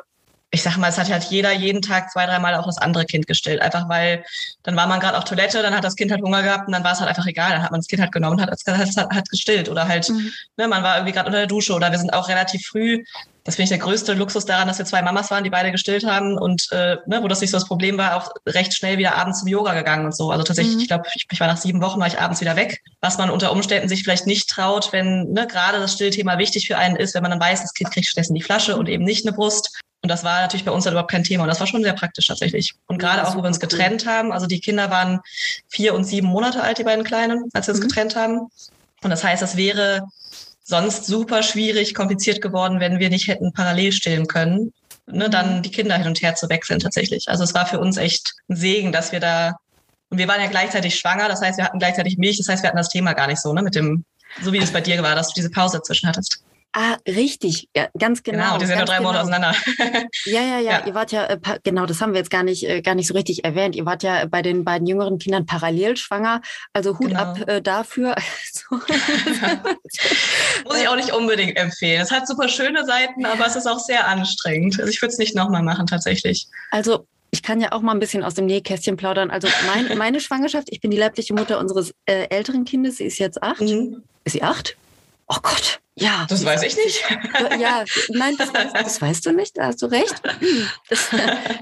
ich 0.54 0.62
sag 0.62 0.76
mal, 0.76 0.88
es 0.88 0.98
hat 0.98 1.10
halt 1.10 1.24
jeder 1.24 1.50
jeden 1.50 1.80
Tag 1.80 2.10
zwei, 2.10 2.26
dreimal 2.26 2.54
auch 2.56 2.66
das 2.66 2.76
andere 2.76 3.06
Kind 3.06 3.26
gestillt. 3.26 3.62
Einfach 3.62 3.88
weil 3.88 4.22
dann 4.62 4.76
war 4.76 4.86
man 4.86 5.00
gerade 5.00 5.16
auf 5.16 5.24
Toilette, 5.24 5.62
dann 5.62 5.74
hat 5.74 5.82
das 5.82 5.96
Kind 5.96 6.12
halt 6.12 6.22
Hunger 6.22 6.42
gehabt 6.42 6.66
und 6.66 6.74
dann 6.74 6.84
war 6.84 6.92
es 6.92 7.00
halt 7.00 7.08
einfach 7.08 7.26
egal. 7.26 7.52
Dann 7.52 7.62
hat 7.62 7.70
man 7.70 7.80
das 7.80 7.88
Kind 7.88 8.02
halt 8.02 8.12
genommen 8.12 8.38
und 8.38 8.42
hat, 8.42 8.50
hat, 8.50 8.96
hat 8.96 9.28
gestillt. 9.30 9.70
Oder 9.70 9.88
halt, 9.88 10.10
mhm. 10.10 10.30
ne, 10.58 10.68
man 10.68 10.82
war 10.82 10.96
irgendwie 10.96 11.12
gerade 11.12 11.26
unter 11.26 11.38
der 11.38 11.46
Dusche 11.46 11.72
oder 11.72 11.90
wir 11.90 11.98
sind 11.98 12.12
auch 12.12 12.28
relativ 12.28 12.66
früh. 12.66 13.02
Das 13.44 13.56
finde 13.56 13.64
ich 13.64 13.68
der 13.70 13.78
größte 13.78 14.14
Luxus 14.14 14.44
daran, 14.44 14.68
dass 14.68 14.78
wir 14.78 14.84
zwei 14.84 15.02
Mamas 15.02 15.30
waren, 15.30 15.42
die 15.42 15.50
beide 15.50 15.72
gestillt 15.72 16.06
haben 16.06 16.38
und 16.38 16.70
äh, 16.70 16.96
ne, 17.06 17.22
wo 17.22 17.28
das 17.28 17.40
nicht 17.40 17.50
so 17.50 17.56
das 17.56 17.66
Problem 17.66 17.98
war, 17.98 18.16
auch 18.16 18.32
recht 18.46 18.72
schnell 18.72 18.98
wieder 18.98 19.16
abends 19.16 19.40
zum 19.40 19.48
Yoga 19.48 19.74
gegangen 19.74 20.04
und 20.06 20.16
so. 20.16 20.30
Also 20.30 20.44
tatsächlich, 20.44 20.76
mhm. 20.76 20.80
ich 20.82 20.88
glaube, 20.88 21.04
ich, 21.14 21.26
ich, 21.30 21.40
war 21.40 21.48
nach 21.48 21.56
sieben 21.56 21.82
Wochen, 21.82 21.98
war 21.98 22.06
ich 22.06 22.20
abends 22.20 22.40
wieder 22.40 22.54
weg, 22.54 22.80
was 23.00 23.18
man 23.18 23.30
unter 23.30 23.50
Umständen 23.50 23.88
sich 23.88 24.04
vielleicht 24.04 24.26
nicht 24.26 24.48
traut, 24.48 24.92
wenn 24.92 25.32
ne, 25.32 25.46
gerade 25.48 25.80
das 25.80 25.94
Stillthema 25.94 26.38
wichtig 26.38 26.68
für 26.68 26.78
einen 26.78 26.96
ist, 26.96 27.14
wenn 27.14 27.22
man 27.22 27.32
dann 27.32 27.40
weiß, 27.40 27.62
das 27.62 27.74
Kind 27.74 27.90
kriegt 27.90 28.06
stattdessen 28.06 28.34
die 28.34 28.42
Flasche 28.42 28.76
und 28.76 28.88
eben 28.88 29.04
nicht 29.04 29.26
eine 29.26 29.34
Brust. 29.34 29.80
Und 30.02 30.08
das 30.08 30.24
war 30.24 30.40
natürlich 30.40 30.64
bei 30.64 30.72
uns 30.72 30.84
dann 30.84 30.94
überhaupt 30.94 31.10
kein 31.10 31.24
Thema. 31.24 31.44
Und 31.44 31.48
das 31.48 31.60
war 31.60 31.66
schon 31.66 31.82
sehr 31.82 31.92
praktisch 31.92 32.26
tatsächlich. 32.26 32.74
Und 32.86 32.98
gerade 32.98 33.26
auch, 33.26 33.36
wo 33.36 33.42
wir 33.42 33.46
uns 33.46 33.60
getrennt 33.60 34.04
haben, 34.04 34.32
also 34.32 34.46
die 34.46 34.60
Kinder 34.60 34.90
waren 34.90 35.20
vier 35.68 35.94
und 35.94 36.04
sieben 36.04 36.26
Monate 36.26 36.60
alt, 36.60 36.78
die 36.78 36.84
beiden 36.84 37.04
Kleinen, 37.04 37.48
als 37.54 37.68
wir 37.68 37.74
uns 37.74 37.82
mhm. 37.82 37.88
getrennt 37.88 38.16
haben. 38.16 38.48
Und 39.02 39.10
das 39.10 39.22
heißt, 39.22 39.42
es 39.42 39.56
wäre 39.56 40.02
sonst 40.72 41.04
super 41.04 41.42
schwierig, 41.42 41.94
kompliziert 41.94 42.40
geworden, 42.40 42.80
wenn 42.80 42.98
wir 42.98 43.10
nicht 43.10 43.28
hätten 43.28 43.52
parallel 43.52 43.92
stillen 43.92 44.26
können, 44.26 44.72
ne, 45.06 45.28
dann 45.28 45.58
mhm. 45.58 45.62
die 45.62 45.70
Kinder 45.70 45.98
hin 45.98 46.06
und 46.06 46.22
her 46.22 46.34
zu 46.34 46.48
wechseln 46.48 46.80
tatsächlich. 46.80 47.28
Also 47.28 47.44
es 47.44 47.52
war 47.52 47.66
für 47.66 47.78
uns 47.78 47.98
echt 47.98 48.32
ein 48.48 48.56
Segen, 48.56 48.90
dass 48.90 49.12
wir 49.12 49.20
da, 49.20 49.52
und 50.08 50.16
wir 50.16 50.28
waren 50.28 50.40
ja 50.40 50.46
gleichzeitig 50.46 50.98
schwanger, 50.98 51.28
das 51.28 51.42
heißt, 51.42 51.58
wir 51.58 51.66
hatten 51.66 51.78
gleichzeitig 51.78 52.16
Milch, 52.16 52.38
das 52.38 52.48
heißt, 52.48 52.62
wir 52.62 52.68
hatten 52.68 52.78
das 52.78 52.88
Thema 52.88 53.12
gar 53.12 53.26
nicht 53.26 53.42
so, 53.42 53.52
ne, 53.52 53.62
mit 53.62 53.74
dem, 53.74 54.06
so 54.40 54.50
wie 54.54 54.58
es 54.58 54.72
bei 54.72 54.80
dir 54.80 55.02
war, 55.02 55.14
dass 55.14 55.28
du 55.28 55.34
diese 55.34 55.50
Pause 55.50 55.76
dazwischen 55.76 56.08
hattest. 56.08 56.42
Ah, 56.74 56.96
richtig, 57.06 57.68
ja, 57.76 57.88
ganz 57.98 58.22
genau. 58.22 58.44
Genau, 58.44 58.58
die 58.58 58.66
sind 58.66 58.78
nur 58.78 58.86
drei 58.86 59.00
Monate 59.00 59.26
genau. 59.26 59.48
auseinander. 59.48 59.54
ja, 60.24 60.40
ja, 60.40 60.58
ja, 60.58 60.60
ja, 60.60 60.86
ihr 60.86 60.94
wart 60.94 61.12
ja, 61.12 61.26
äh, 61.26 61.38
genau, 61.62 61.84
das 61.84 62.00
haben 62.00 62.12
wir 62.12 62.18
jetzt 62.18 62.30
gar 62.30 62.42
nicht, 62.42 62.66
äh, 62.66 62.80
gar 62.80 62.94
nicht 62.94 63.08
so 63.08 63.14
richtig 63.14 63.44
erwähnt. 63.44 63.76
Ihr 63.76 63.84
wart 63.84 64.02
ja 64.02 64.24
bei 64.24 64.40
den 64.40 64.64
beiden 64.64 64.86
jüngeren 64.86 65.18
Kindern 65.18 65.44
parallel 65.44 65.98
schwanger, 65.98 66.40
also 66.72 66.98
Hut 66.98 67.08
genau. 67.08 67.20
ab 67.20 67.46
äh, 67.46 67.60
dafür. 67.60 68.14
Muss 68.70 70.80
ich 70.80 70.88
auch 70.88 70.96
nicht 70.96 71.12
unbedingt 71.12 71.58
empfehlen. 71.58 72.00
Es 72.00 72.10
hat 72.10 72.26
super 72.26 72.48
schöne 72.48 72.86
Seiten, 72.86 73.26
aber 73.26 73.46
es 73.46 73.54
ist 73.54 73.66
auch 73.66 73.78
sehr 73.78 74.08
anstrengend. 74.08 74.80
Also 74.80 74.90
ich 74.90 75.02
würde 75.02 75.12
es 75.12 75.18
nicht 75.18 75.36
nochmal 75.36 75.62
machen, 75.62 75.86
tatsächlich. 75.86 76.46
Also 76.70 77.06
ich 77.32 77.42
kann 77.42 77.60
ja 77.60 77.72
auch 77.72 77.80
mal 77.80 77.92
ein 77.92 78.00
bisschen 78.00 78.22
aus 78.22 78.34
dem 78.34 78.46
Nähkästchen 78.46 78.96
plaudern. 78.96 79.30
Also 79.30 79.48
mein, 79.66 79.98
meine 79.98 80.20
Schwangerschaft, 80.20 80.68
ich 80.70 80.80
bin 80.80 80.90
die 80.90 80.96
leibliche 80.96 81.34
Mutter 81.34 81.58
unseres 81.58 81.92
äh, 82.06 82.28
älteren 82.28 82.64
Kindes, 82.64 82.98
sie 82.98 83.04
ist 83.04 83.18
jetzt 83.18 83.42
acht. 83.42 83.60
Mhm. 83.60 84.02
Ist 84.24 84.32
sie 84.32 84.42
acht? 84.42 84.76
Oh 85.28 85.38
Gott, 85.42 85.80
ja. 85.94 86.26
Das 86.28 86.44
weiß 86.44 86.62
ich 86.62 86.76
nicht. 86.76 87.04
Ja, 87.60 87.84
nein, 88.10 88.36
das, 88.38 88.52
das, 88.72 89.00
weißt 89.00 89.26
du 89.26 89.32
nicht, 89.32 89.58
da 89.58 89.66
hast 89.66 89.82
du 89.82 89.86
recht. 89.86 90.14
Das, 90.88 91.08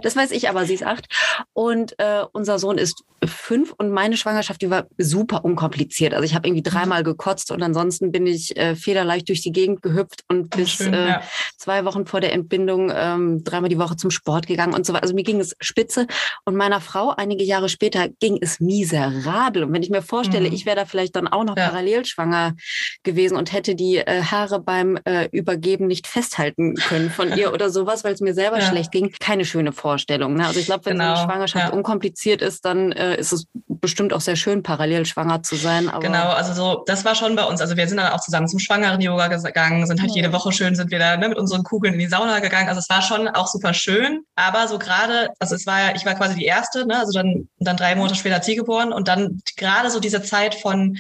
das 0.03 0.17
weiß 0.17 0.31
ich, 0.33 0.49
aber 0.49 0.65
sie 0.65 0.75
ist 0.75 0.83
acht. 0.83 1.07
Und 1.53 1.99
äh, 1.99 2.25
unser 2.33 2.59
Sohn 2.59 2.79
ist 2.79 3.05
fünf 3.25 3.73
und 3.77 3.91
meine 3.91 4.17
Schwangerschaft, 4.17 4.63
die 4.63 4.71
war 4.71 4.87
super 4.99 5.45
unkompliziert. 5.45 6.15
Also 6.15 6.25
ich 6.25 6.35
habe 6.35 6.49
irgendwie 6.49 6.63
dreimal 6.63 7.03
gekotzt 7.03 7.51
und 7.51 7.63
ansonsten 7.63 8.13
bin 8.13 8.27
ich 8.27 8.57
äh, 8.57 8.75
federleicht 8.75 9.29
durch 9.29 9.43
die 9.43 9.53
Gegend 9.53 9.83
gehüpft 9.83 10.25
und 10.29 10.51
bis 10.51 10.71
Schön, 10.71 10.95
äh, 10.95 11.09
ja. 11.09 11.23
zwei 11.57 11.85
Wochen 11.85 12.07
vor 12.07 12.21
der 12.21 12.33
Entbindung 12.33 12.91
ähm, 12.95 13.45
dreimal 13.45 13.69
die 13.69 13.79
Woche 13.79 13.97
zum 13.97 14.11
Sport 14.11 14.47
gegangen 14.47 14.75
und 14.75 14.87
so 14.87 14.93
weiter. 14.93 15.03
Also 15.03 15.15
mir 15.15 15.23
ging 15.23 15.41
es 15.41 15.55
spitze. 15.61 16.07
Und 16.45 16.57
meiner 16.57 16.81
Frau 16.81 17.11
einige 17.11 17.45
Jahre 17.45 17.69
später 17.69 18.09
ging 18.21 18.39
es 18.41 18.61
miserabel. 18.61 19.65
Und 19.65 19.73
wenn 19.73 19.83
ich 19.83 19.91
mir 19.91 20.03
vorstelle, 20.03 20.49
mhm. 20.49 20.55
ich 20.55 20.67
wäre 20.67 20.77
da 20.77 20.85
vielleicht 20.87 21.15
dann 21.17 21.29
auch 21.29 21.45
noch 21.45 21.57
ja. 21.57 21.69
parallel 21.69 22.05
schwanger 22.07 22.55
gewesen 23.03 23.37
und 23.37 23.53
hätte 23.53 23.75
die 23.75 23.99
äh, 23.99 24.20
Haare 24.25 24.61
beim 24.61 24.99
äh, 25.05 25.29
Übergeben 25.33 25.87
nicht 25.87 26.07
festhalten 26.07 26.75
können 26.75 27.11
von 27.11 27.37
ihr 27.37 27.53
oder 27.55 27.71
sowas, 27.71 28.05
weil 28.05 28.15
es 28.15 28.21
mir 28.21 28.35
selber 28.35 28.59
ja. 28.59 28.67
schlecht 28.67 28.93
ging. 28.93 29.13
Keine 29.21 29.45
schöne 29.45 29.73
Vorstellung. 29.73 30.35
Ne? 30.35 30.47
Also 30.47 30.61
ich 30.61 30.67
glaube, 30.67 30.87
wenn 30.87 30.99
genau. 30.99 31.15
so 31.15 31.23
eine 31.23 31.31
Schwangerschaft 31.31 31.73
unkompliziert 31.73 32.43
ist, 32.43 32.65
dann 32.65 32.93
äh, 32.93 33.17
ist 33.17 33.33
es 33.33 33.47
bestimmt 33.67 34.13
auch 34.13 34.21
sehr 34.21 34.37
schön, 34.37 34.63
parallel 34.63 35.07
schwanger 35.07 35.43
zu 35.43 35.57
sein. 35.57 35.91
Genau, 36.01 36.31
also 36.31 36.53
so, 36.53 36.85
das 36.87 37.05
war 37.05 37.15
schon 37.15 37.37
bei 37.37 37.45
uns. 37.45 37.61
Also 37.61 37.77
wir 37.77 37.87
sind 37.89 37.97
dann 37.97 38.13
auch 38.13 38.21
zusammen 38.21 38.49
zum 38.49 38.59
Schwangeren-Yoga 38.59 39.29
gegangen, 39.29 39.87
sind 39.87 40.01
halt 40.01 40.11
ja. 40.11 40.17
jede 40.17 40.33
Woche 40.33 40.53
schön, 40.53 40.75
sind 40.75 40.91
wir 40.91 40.99
da 40.99 41.17
ne, 41.17 41.29
mit 41.29 41.39
unseren 41.39 41.63
Kugeln 41.63 41.95
in 41.95 42.01
die 42.01 42.07
Sauna 42.07 42.41
gegangen. 42.41 42.69
Also 42.69 42.81
es 42.81 42.91
war 42.91 43.03
schon 43.03 43.29
auch 43.29 43.47
super 43.47 43.75
schön. 43.75 44.23
Aber 44.37 44.69
so 44.69 44.79
gerade, 44.79 45.31
also 45.39 45.55
es 45.55 45.67
war 45.67 45.81
ja, 45.81 45.95
ich 45.95 46.05
war 46.05 46.15
quasi 46.15 46.35
die 46.35 46.45
erste, 46.45 46.87
ne? 46.87 46.99
also 46.99 47.13
dann, 47.13 47.49
dann 47.59 47.77
drei 47.77 47.95
Monate 47.95 48.15
später 48.15 48.37
hat 48.37 48.45
sie 48.45 48.57
geboren 48.57 48.93
und 48.93 49.09
dann 49.09 49.41
gerade 49.57 49.91
so 49.91 50.01
diese 50.01 50.23
Zeit 50.23 50.55
von 50.55 50.97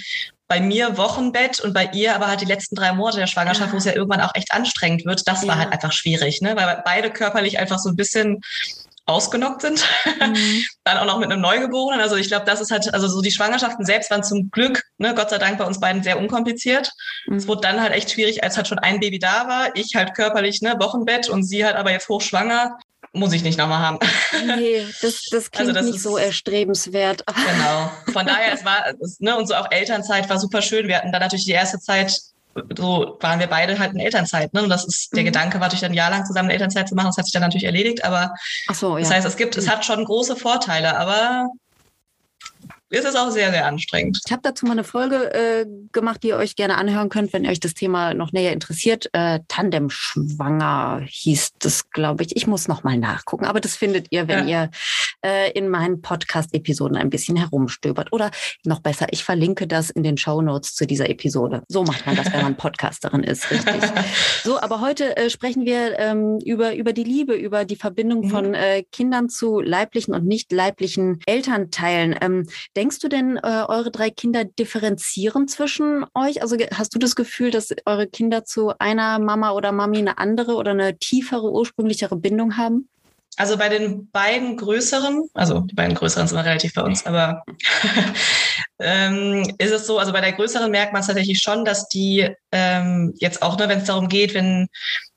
bei 0.51 0.61
mir 0.61 0.97
Wochenbett 0.97 1.61
und 1.61 1.73
bei 1.73 1.89
ihr 1.93 2.13
aber 2.13 2.27
halt 2.27 2.41
die 2.41 2.45
letzten 2.45 2.75
drei 2.75 2.93
Monate 2.93 3.19
der 3.19 3.29
Schwangerschaft, 3.29 3.69
ja. 3.69 3.73
wo 3.73 3.77
es 3.77 3.85
ja 3.85 3.95
irgendwann 3.95 4.21
auch 4.21 4.35
echt 4.35 4.51
anstrengend 4.51 5.07
wird, 5.07 5.29
das 5.29 5.43
ja. 5.43 5.49
war 5.49 5.59
halt 5.59 5.73
einfach 5.73 5.93
schwierig, 5.93 6.41
ne? 6.43 6.57
weil 6.57 6.83
beide 6.85 7.13
körperlich 7.13 7.61
einfach 7.61 7.79
so 7.79 7.89
ein 7.89 7.95
bisschen 7.95 8.41
ausgenockt 9.07 9.63
sind. 9.63 9.85
Mhm. 10.21 10.65
Dann 10.85 10.99
auch 10.99 11.07
noch 11.07 11.21
mit 11.21 11.31
einem 11.31 11.41
Neugeborenen. 11.41 12.01
Also 12.01 12.17
ich 12.17 12.27
glaube, 12.27 12.47
das 12.47 12.61
ist 12.61 12.73
halt, 12.73 12.93
also 12.93 13.07
so 13.07 13.23
die 13.23 13.31
Schwangerschaften 13.31 13.85
selbst 13.85 14.11
waren 14.11 14.25
zum 14.25 14.51
Glück, 14.51 14.83
ne, 14.99 15.15
Gott 15.15 15.31
sei 15.31 15.39
Dank 15.39 15.59
bei 15.59 15.65
uns 15.65 15.79
beiden 15.79 16.03
sehr 16.03 16.19
unkompliziert. 16.19 16.91
Mhm. 17.27 17.37
Es 17.37 17.47
wurde 17.47 17.61
dann 17.61 17.81
halt 17.81 17.93
echt 17.93 18.11
schwierig, 18.11 18.43
als 18.43 18.57
halt 18.57 18.67
schon 18.67 18.81
ein 18.81 18.99
Baby 18.99 19.21
da 19.21 19.47
war. 19.47 19.77
Ich 19.77 19.95
halt 19.95 20.15
körperlich, 20.15 20.63
ne, 20.63 20.75
Wochenbett 20.81 21.29
und 21.29 21.45
sie 21.45 21.65
halt 21.65 21.77
aber 21.77 21.93
jetzt 21.93 22.09
hochschwanger. 22.09 22.77
Muss 23.13 23.33
ich 23.33 23.43
nicht 23.43 23.59
nochmal 23.59 23.81
haben. 23.81 23.99
Nee, 24.47 24.87
das, 25.03 25.25
das 25.31 25.33
also 25.33 25.51
klingt 25.51 25.69
also 25.69 25.73
das 25.73 25.87
nicht 25.87 25.97
ist, 25.97 26.03
so 26.03 26.17
erstrebenswert. 26.17 27.25
Genau. 27.35 27.91
Von 28.13 28.27
daher, 28.27 28.55
es 28.55 28.65
war, 28.65 28.85
es, 29.01 29.19
ne, 29.19 29.37
und 29.37 29.49
so 29.49 29.55
auch 29.55 29.71
Elternzeit 29.71 30.29
war 30.31 30.39
super 30.39 30.63
schön. 30.63 30.87
Wir 30.87 30.99
hatten 30.99 31.11
dann 31.11 31.21
natürlich 31.21 31.47
die 31.47 31.53
erste 31.53 31.81
Zeit 31.81 32.13
so 32.77 33.17
waren 33.21 33.39
wir 33.39 33.47
beide 33.47 33.79
halt 33.79 33.93
in 33.93 34.01
Elternzeit. 34.01 34.53
Ne? 34.55 34.63
Und 34.63 34.71
das 34.71 34.85
ist, 34.85 35.15
der 35.15 35.23
mhm. 35.23 35.27
Gedanke 35.27 35.55
war 35.61 35.69
natürlich 35.69 35.85
ein 35.85 35.95
Jahr 35.95 36.11
lang 36.11 36.25
zusammen 36.25 36.51
Elternzeit 36.51 36.89
zu 36.89 36.95
machen. 36.95 37.07
Das 37.07 37.17
hat 37.17 37.27
sich 37.27 37.33
dann 37.33 37.43
natürlich 37.43 37.65
erledigt, 37.65 38.05
aber 38.05 38.35
so, 38.73 38.97
ja. 38.97 39.03
das 39.03 39.13
heißt, 39.13 39.27
es 39.27 39.37
gibt, 39.37 39.57
es 39.57 39.69
hat 39.69 39.85
schon 39.85 40.05
große 40.05 40.37
Vorteile, 40.37 40.97
aber 40.97 41.49
ist 42.91 43.05
es 43.05 43.15
auch 43.15 43.31
sehr, 43.31 43.51
sehr 43.51 43.67
anstrengend. 43.67 44.21
Ich 44.27 44.33
habe 44.33 44.43
dazu 44.43 44.67
mal 44.67 44.73
eine 44.73 44.85
Folge 44.85 45.33
äh, 45.33 45.67
gemacht, 45.93 46.23
die 46.23 46.29
ihr 46.29 46.37
euch 46.37 46.57
gerne 46.57 46.77
anhören 46.77 47.09
könnt, 47.09 47.33
wenn 47.33 47.47
euch 47.47 47.61
das 47.61 47.75
Thema 47.75 48.15
noch 48.15 48.33
näher 48.33 48.53
interessiert. 48.53 49.09
Äh, 49.13 49.41
Tandem-Schwanger 49.47 51.03
hieß 51.07 51.53
das, 51.61 51.91
glaube 51.91 52.25
ich. 52.25 52.37
Ich 52.37 52.49
muss 52.49 52.67
noch 52.67 52.83
mal 52.83 52.99
nachgucken, 52.99 53.47
aber 53.47 53.61
das 53.61 53.77
findet 53.77 54.09
ihr, 54.11 54.27
wenn 54.27 54.49
ja. 54.49 54.65
ihr 54.65 54.71
äh, 55.25 55.53
in 55.53 55.69
meinen 55.69 56.03
Podcast-Episoden 56.03 56.97
ein 56.97 57.11
bisschen 57.11 57.37
herumstöbert. 57.37 58.13
Oder 58.13 58.31
noch 58.65 58.81
besser, 58.81 59.07
ich 59.11 59.23
verlinke 59.23 59.67
das 59.67 59.91
in 59.91 60.03
den 60.03 60.17
Show 60.17 60.43
Notes 60.43 60.75
zu 60.75 60.87
dieser 60.87 61.09
Episode. 61.09 61.63
So 61.69 61.85
macht 61.85 62.07
man 62.07 62.17
das, 62.17 62.33
wenn 62.33 62.43
man 62.43 62.57
Podcasterin 62.61 63.23
ist, 63.23 63.51
richtig. 63.51 63.83
So, 64.43 64.61
aber 64.61 64.81
heute 64.81 65.17
äh, 65.17 65.31
sprechen 65.31 65.65
wir 65.65 65.99
ähm, 65.99 66.39
über, 66.45 66.75
über 66.75 66.93
die 66.93 67.05
Liebe, 67.05 67.35
über 67.35 67.65
die 67.65 67.77
Verbindung 67.77 68.25
mhm. 68.25 68.31
von 68.31 68.55
äh, 68.55 68.83
Kindern 68.91 69.29
zu 69.29 69.61
leiblichen 69.61 70.15
und 70.15 70.27
nicht 70.27 70.51
leiblichen 70.51 71.21
Elternteilen. 71.27 72.17
Ähm, 72.21 72.47
denkst 72.81 72.99
du 73.01 73.09
denn, 73.09 73.37
äh, 73.37 73.65
eure 73.69 73.91
drei 73.91 74.09
Kinder 74.09 74.43
differenzieren 74.45 75.49
zwischen 75.49 76.07
euch? 76.15 76.41
Also 76.41 76.57
hast 76.73 76.95
du 76.95 76.99
das 76.99 77.15
Gefühl, 77.15 77.51
dass 77.51 77.69
eure 77.85 78.07
Kinder 78.07 78.47
zu 78.47 78.73
einer 78.79 79.19
Mama 79.19 79.51
oder 79.51 79.71
Mami 79.71 79.99
eine 79.99 80.17
andere 80.17 80.55
oder 80.55 80.71
eine 80.71 80.97
tiefere, 80.97 81.53
ursprünglichere 81.53 82.17
Bindung 82.17 82.57
haben? 82.57 82.89
Also 83.37 83.59
bei 83.59 83.69
den 83.69 84.11
beiden 84.11 84.57
größeren, 84.57 85.29
also 85.35 85.61
die 85.61 85.75
beiden 85.75 85.95
größeren 85.95 86.27
sind 86.27 86.39
relativ 86.39 86.73
bei 86.73 86.83
uns, 86.83 87.05
aber 87.05 87.45
ähm, 88.81 89.43
ist 89.59 89.73
es 89.73 89.87
so, 89.87 89.99
also 89.99 90.13
bei 90.13 90.23
der 90.23 90.33
größeren 90.33 90.71
merkt 90.71 90.95
man 90.95 91.01
es 91.01 91.07
tatsächlich 91.07 91.43
schon, 91.43 91.67
dass 91.67 91.87
die 91.89 92.31
ähm, 92.51 93.13
jetzt 93.19 93.43
auch, 93.43 93.59
ne, 93.59 93.69
wenn 93.69 93.81
es 93.81 93.85
darum 93.85 94.09
geht, 94.09 94.33
wenn, 94.33 94.69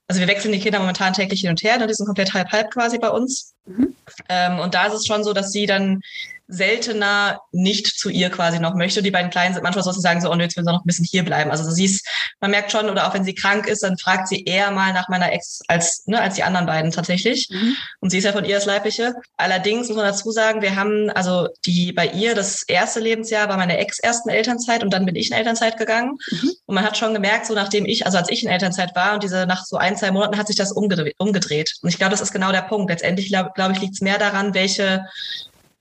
also 0.09 0.19
wir 0.19 0.27
wechseln 0.27 0.51
die 0.51 0.59
Kinder 0.59 0.79
momentan 0.79 1.13
täglich 1.13 1.41
hin 1.41 1.49
und 1.49 1.63
her, 1.63 1.77
ne, 1.77 1.87
die 1.87 1.93
sind 1.93 2.07
komplett 2.07 2.33
halb-halb 2.33 2.71
quasi 2.71 2.99
bei 2.99 3.09
uns. 3.09 3.52
Mhm. 3.65 3.95
Ähm, 4.29 4.59
und 4.59 4.73
da 4.73 4.87
ist 4.87 4.93
es 4.93 5.05
schon 5.05 5.23
so, 5.23 5.33
dass 5.33 5.51
sie 5.51 5.65
dann 5.65 6.01
seltener 6.47 7.41
nicht 7.51 7.87
zu 7.87 8.09
ihr 8.09 8.29
quasi 8.29 8.59
noch 8.59 8.75
möchte. 8.75 9.01
Die 9.01 9.11
beiden 9.11 9.31
Kleinen 9.31 9.53
sind 9.53 9.63
manchmal 9.63 9.83
so, 9.83 9.89
dass 9.89 9.95
sie 9.95 10.01
sagen 10.01 10.21
so, 10.21 10.29
oh, 10.29 10.35
nö, 10.35 10.43
jetzt 10.43 10.57
will 10.57 10.63
sie 10.63 10.71
noch 10.71 10.83
ein 10.83 10.87
bisschen 10.87 11.05
hier 11.09 11.23
bleiben. 11.23 11.51
Also 11.51 11.69
sie 11.71 11.85
ist, 11.85 12.05
man 12.41 12.51
merkt 12.51 12.71
schon, 12.71 12.89
oder 12.89 13.07
auch 13.07 13.13
wenn 13.13 13.23
sie 13.23 13.33
krank 13.33 13.67
ist, 13.67 13.83
dann 13.83 13.97
fragt 13.97 14.27
sie 14.27 14.43
eher 14.43 14.71
mal 14.71 14.93
nach 14.93 15.07
meiner 15.09 15.31
Ex 15.31 15.61
als, 15.67 16.03
ne, 16.05 16.21
als 16.21 16.35
die 16.35 16.43
anderen 16.43 16.65
beiden 16.65 16.91
tatsächlich. 16.91 17.47
Mhm. 17.49 17.75
Und 18.01 18.09
sie 18.09 18.17
ist 18.17 18.25
ja 18.25 18.33
von 18.33 18.45
ihr 18.45 18.55
das 18.55 18.65
Leibliche. 18.65 19.13
Allerdings 19.37 19.87
muss 19.87 19.97
man 19.97 20.05
dazu 20.05 20.31
sagen, 20.31 20.61
wir 20.61 20.75
haben, 20.75 21.09
also 21.11 21.47
die 21.65 21.93
bei 21.93 22.07
ihr, 22.07 22.35
das 22.35 22.63
erste 22.63 22.99
Lebensjahr 22.99 23.47
war 23.47 23.57
meine 23.57 23.77
Ex 23.77 23.99
ersten 23.99 24.29
Elternzeit 24.29 24.83
und 24.83 24.91
dann 24.91 25.05
bin 25.05 25.15
ich 25.15 25.31
in 25.31 25.37
Elternzeit 25.37 25.77
gegangen. 25.77 26.17
Mhm. 26.29 26.51
Und 26.65 26.75
man 26.75 26.83
hat 26.83 26.97
schon 26.97 27.13
gemerkt, 27.13 27.45
so 27.45 27.53
nachdem 27.53 27.85
ich, 27.85 28.05
also 28.05 28.17
als 28.17 28.29
ich 28.29 28.43
in 28.43 28.49
Elternzeit 28.49 28.95
war 28.95 29.13
und 29.13 29.23
diese 29.23 29.45
nach 29.47 29.63
so 29.63 29.77
ein, 29.77 29.95
zwei 29.95 30.11
Monaten 30.11 30.37
hat 30.37 30.47
sich 30.47 30.57
das 30.57 30.73
umgedreht. 30.73 31.15
umgedreht. 31.17 31.73
Und 31.81 31.89
ich 31.89 31.97
glaube, 31.97 32.11
das 32.11 32.21
ist 32.21 32.33
genau 32.33 32.51
der 32.51 32.61
Punkt. 32.63 32.89
Letztendlich, 32.89 33.29
glaube 33.53 33.71
glaub 33.71 33.71
ich, 33.71 33.81
liegt 33.81 33.95
es 33.95 34.01
mehr 34.01 34.17
daran, 34.17 34.53
welche 34.53 35.05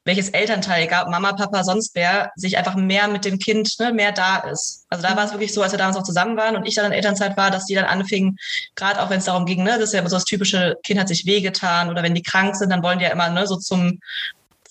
welches 0.05 0.31
Elternteil, 0.31 0.85
egal 0.85 1.09
Mama, 1.09 1.33
Papa, 1.33 1.63
sonst 1.63 1.95
wer, 1.95 2.33
sich 2.35 2.59
einfach 2.59 2.75
mehr 2.75 3.07
mit 3.09 3.25
dem 3.25 3.39
Kind, 3.39 3.79
ne, 3.79 3.93
mehr 3.93 4.13
da 4.13 4.39
ist. 4.39 4.85
Also 4.89 5.07
da 5.07 5.17
war 5.17 5.25
es 5.25 5.33
wirklich 5.33 5.55
so, 5.55 5.63
als 5.63 5.73
wir 5.73 5.79
damals 5.79 5.97
noch 5.97 6.03
zusammen 6.03 6.37
waren 6.37 6.57
und 6.57 6.67
ich 6.67 6.75
dann 6.75 6.87
in 6.87 6.93
Elternzeit 6.93 7.37
war, 7.37 7.51
dass 7.51 7.67
die 7.67 7.75
dann 7.75 7.85
anfingen, 7.85 8.37
gerade 8.75 9.01
auch 9.01 9.11
wenn 9.11 9.19
es 9.19 9.27
darum 9.27 9.47
ging, 9.47 9.63
ne, 9.63 9.71
das 9.79 9.85
ist 9.85 9.93
ja 9.93 10.01
immer 10.01 10.11
so 10.11 10.17
das 10.17 10.25
typische, 10.25 10.77
Kind 10.83 10.99
hat 10.99 11.09
sich 11.09 11.27
wehgetan 11.27 11.89
oder 11.89 12.03
wenn 12.03 12.15
die 12.15 12.23
krank 12.23 12.57
sind, 12.57 12.71
dann 12.71 12.83
wollen 12.83 12.99
die 12.99 13.05
ja 13.05 13.13
immer 13.13 13.31
ne, 13.31 13.47
so 13.47 13.57
zum 13.57 14.01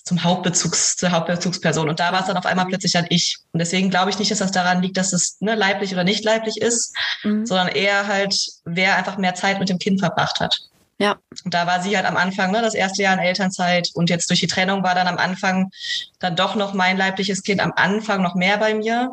zum 0.04 0.24
Hauptbezugs, 0.24 0.96
zur 0.96 1.12
Hauptbezugsperson. 1.12 1.88
Und 1.88 2.00
da 2.00 2.12
war 2.12 2.22
es 2.22 2.26
dann 2.26 2.36
auf 2.36 2.44
einmal 2.44 2.66
plötzlich 2.66 2.92
dann 2.92 3.06
ich. 3.08 3.38
Und 3.52 3.60
deswegen 3.60 3.88
glaube 3.88 4.10
ich 4.10 4.18
nicht, 4.18 4.32
dass 4.32 4.40
das 4.40 4.50
daran 4.50 4.82
liegt, 4.82 4.96
dass 4.96 5.12
es 5.12 5.36
ne, 5.38 5.54
leiblich 5.54 5.92
oder 5.92 6.02
nicht 6.02 6.24
leiblich 6.24 6.60
ist, 6.60 6.92
mhm. 7.22 7.46
sondern 7.46 7.68
eher 7.68 8.08
halt, 8.08 8.34
wer 8.64 8.96
einfach 8.96 9.16
mehr 9.16 9.36
Zeit 9.36 9.60
mit 9.60 9.68
dem 9.68 9.78
Kind 9.78 10.00
verbracht 10.00 10.40
hat. 10.40 10.58
Ja. 10.98 11.16
Und 11.44 11.52
da 11.52 11.66
war 11.66 11.82
sie 11.82 11.96
halt 11.96 12.06
am 12.06 12.16
Anfang, 12.16 12.52
ne, 12.52 12.62
das 12.62 12.74
erste 12.74 13.02
Jahr 13.02 13.14
in 13.14 13.20
Elternzeit 13.20 13.88
und 13.94 14.10
jetzt 14.10 14.30
durch 14.30 14.40
die 14.40 14.46
Trennung 14.46 14.82
war 14.82 14.94
dann 14.94 15.08
am 15.08 15.18
Anfang 15.18 15.70
dann 16.20 16.36
doch 16.36 16.54
noch 16.54 16.74
mein 16.74 16.96
leibliches 16.96 17.42
Kind 17.42 17.60
am 17.60 17.72
Anfang 17.74 18.22
noch 18.22 18.34
mehr 18.34 18.58
bei 18.58 18.74
mir. 18.74 19.10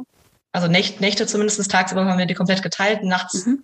Also 0.51 0.67
Nächte, 0.67 1.01
Nächte 1.01 1.27
zumindest, 1.27 1.69
tagsüber 1.69 2.05
haben 2.05 2.17
wir 2.17 2.25
die 2.25 2.33
komplett 2.33 2.61
geteilt, 2.61 3.03
nachts. 3.03 3.45
Mhm. 3.45 3.63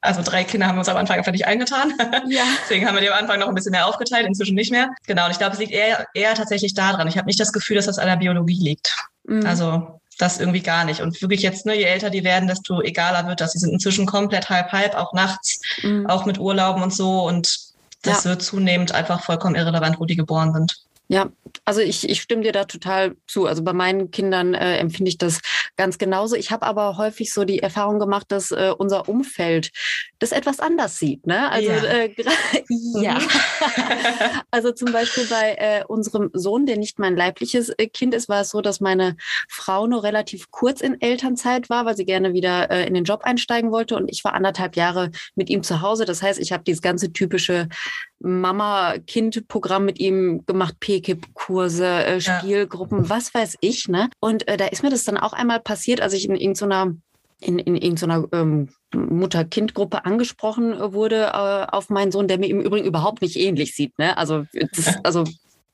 Also 0.00 0.20
drei 0.22 0.42
Kinder 0.42 0.66
haben 0.66 0.74
wir 0.74 0.80
uns 0.80 0.88
am 0.88 0.96
Anfang 0.96 1.18
einfach 1.18 1.32
nicht 1.32 1.46
eingetan. 1.46 1.92
Ja. 2.28 2.44
Deswegen 2.62 2.86
haben 2.86 2.94
wir 2.94 3.02
die 3.02 3.10
am 3.10 3.18
Anfang 3.18 3.38
noch 3.38 3.48
ein 3.48 3.54
bisschen 3.54 3.70
mehr 3.70 3.86
aufgeteilt, 3.86 4.26
inzwischen 4.26 4.54
nicht 4.54 4.72
mehr. 4.72 4.90
Genau, 5.06 5.26
und 5.26 5.30
ich 5.30 5.38
glaube, 5.38 5.52
es 5.52 5.58
liegt 5.58 5.72
eher, 5.72 6.06
eher 6.14 6.34
tatsächlich 6.34 6.74
daran. 6.74 7.06
Ich 7.06 7.16
habe 7.16 7.26
nicht 7.26 7.38
das 7.38 7.52
Gefühl, 7.52 7.76
dass 7.76 7.86
das 7.86 7.98
an 7.98 8.08
der 8.08 8.16
Biologie 8.16 8.58
liegt. 8.58 8.94
Mhm. 9.24 9.46
Also 9.46 10.00
das 10.22 10.38
irgendwie 10.38 10.62
gar 10.62 10.84
nicht. 10.84 11.00
Und 11.00 11.20
wirklich 11.20 11.42
jetzt, 11.42 11.66
ne, 11.66 11.76
je 11.76 11.84
älter 11.84 12.08
die 12.08 12.24
werden, 12.24 12.48
desto 12.48 12.80
egaler 12.80 13.26
wird 13.26 13.40
das. 13.40 13.52
Sie 13.52 13.58
sind 13.58 13.72
inzwischen 13.72 14.06
komplett 14.06 14.48
halb-halb, 14.48 14.94
auch 14.94 15.12
nachts, 15.12 15.60
mhm. 15.82 16.06
auch 16.06 16.24
mit 16.24 16.38
Urlauben 16.38 16.82
und 16.82 16.94
so. 16.94 17.24
Und 17.24 17.58
das 18.02 18.24
ja. 18.24 18.30
wird 18.30 18.42
zunehmend 18.42 18.92
einfach 18.92 19.22
vollkommen 19.22 19.56
irrelevant, 19.56 19.98
wo 19.98 20.04
die 20.04 20.16
geboren 20.16 20.52
sind. 20.52 20.76
Ja, 21.08 21.30
also 21.66 21.80
ich, 21.80 22.08
ich 22.08 22.22
stimme 22.22 22.42
dir 22.42 22.52
da 22.52 22.64
total 22.64 23.16
zu. 23.26 23.46
Also 23.46 23.62
bei 23.62 23.74
meinen 23.74 24.10
Kindern 24.10 24.54
äh, 24.54 24.78
empfinde 24.78 25.10
ich 25.10 25.18
das 25.18 25.40
ganz 25.76 25.98
genauso. 25.98 26.36
Ich 26.36 26.50
habe 26.50 26.64
aber 26.64 26.96
häufig 26.96 27.32
so 27.34 27.44
die 27.44 27.58
Erfahrung 27.58 27.98
gemacht, 27.98 28.26
dass 28.30 28.50
äh, 28.50 28.72
unser 28.76 29.08
Umfeld 29.08 29.70
das 30.18 30.32
etwas 30.32 30.60
anders 30.60 30.98
sieht. 30.98 31.26
Ne? 31.26 31.50
Also 31.50 31.70
ja, 31.70 31.84
äh, 31.84 32.14
ja. 32.94 33.18
Also 34.50 34.72
zum 34.72 34.92
Beispiel 34.92 35.26
bei 35.26 35.54
äh, 35.58 35.84
unserem 35.86 36.30
Sohn, 36.32 36.66
der 36.66 36.76
nicht 36.76 36.98
mein 36.98 37.16
leibliches 37.16 37.70
äh, 37.70 37.86
Kind 37.86 38.14
ist, 38.14 38.28
war 38.28 38.42
es 38.42 38.50
so, 38.50 38.60
dass 38.60 38.80
meine 38.80 39.16
Frau 39.48 39.86
nur 39.86 40.02
relativ 40.02 40.50
kurz 40.50 40.80
in 40.80 41.00
Elternzeit 41.00 41.70
war, 41.70 41.84
weil 41.84 41.96
sie 41.96 42.04
gerne 42.04 42.32
wieder 42.32 42.70
äh, 42.70 42.86
in 42.86 42.94
den 42.94 43.04
Job 43.04 43.22
einsteigen 43.24 43.70
wollte 43.70 43.96
und 43.96 44.10
ich 44.10 44.24
war 44.24 44.34
anderthalb 44.34 44.76
Jahre 44.76 45.10
mit 45.34 45.50
ihm 45.50 45.62
zu 45.62 45.80
Hause. 45.80 46.04
Das 46.04 46.22
heißt, 46.22 46.38
ich 46.38 46.52
habe 46.52 46.64
dieses 46.64 46.82
ganze 46.82 47.12
typische 47.12 47.68
Mama-Kind-Programm 48.22 49.84
mit 49.84 49.98
ihm 49.98 50.44
gemacht, 50.46 50.80
PKIP-Kurse, 50.80 51.86
äh, 51.86 52.20
Spielgruppen, 52.20 53.04
ja. 53.04 53.10
was 53.10 53.34
weiß 53.34 53.58
ich. 53.60 53.88
Ne? 53.88 54.08
Und 54.20 54.48
äh, 54.48 54.56
da 54.56 54.66
ist 54.66 54.82
mir 54.82 54.90
das 54.90 55.04
dann 55.04 55.16
auch 55.16 55.32
einmal 55.32 55.60
passiert, 55.60 56.00
als 56.00 56.12
ich 56.12 56.28
in 56.28 56.36
irgendeiner 56.36 56.94
in, 57.40 57.58
in 57.58 57.76
irgendeiner 57.76 58.28
ähm, 58.32 58.68
Mutter-Kind-Gruppe 58.94 60.04
angesprochen 60.04 60.78
wurde 60.92 61.32
äh, 61.32 61.66
auf 61.72 61.90
meinen 61.90 62.12
Sohn, 62.12 62.28
der 62.28 62.38
mir 62.38 62.48
im 62.48 62.60
Übrigen 62.60 62.86
überhaupt 62.86 63.20
nicht 63.20 63.36
ähnlich 63.36 63.74
sieht. 63.74 63.98
Ne? 63.98 64.16
Also, 64.16 64.44
das, 64.52 64.96
also 65.02 65.24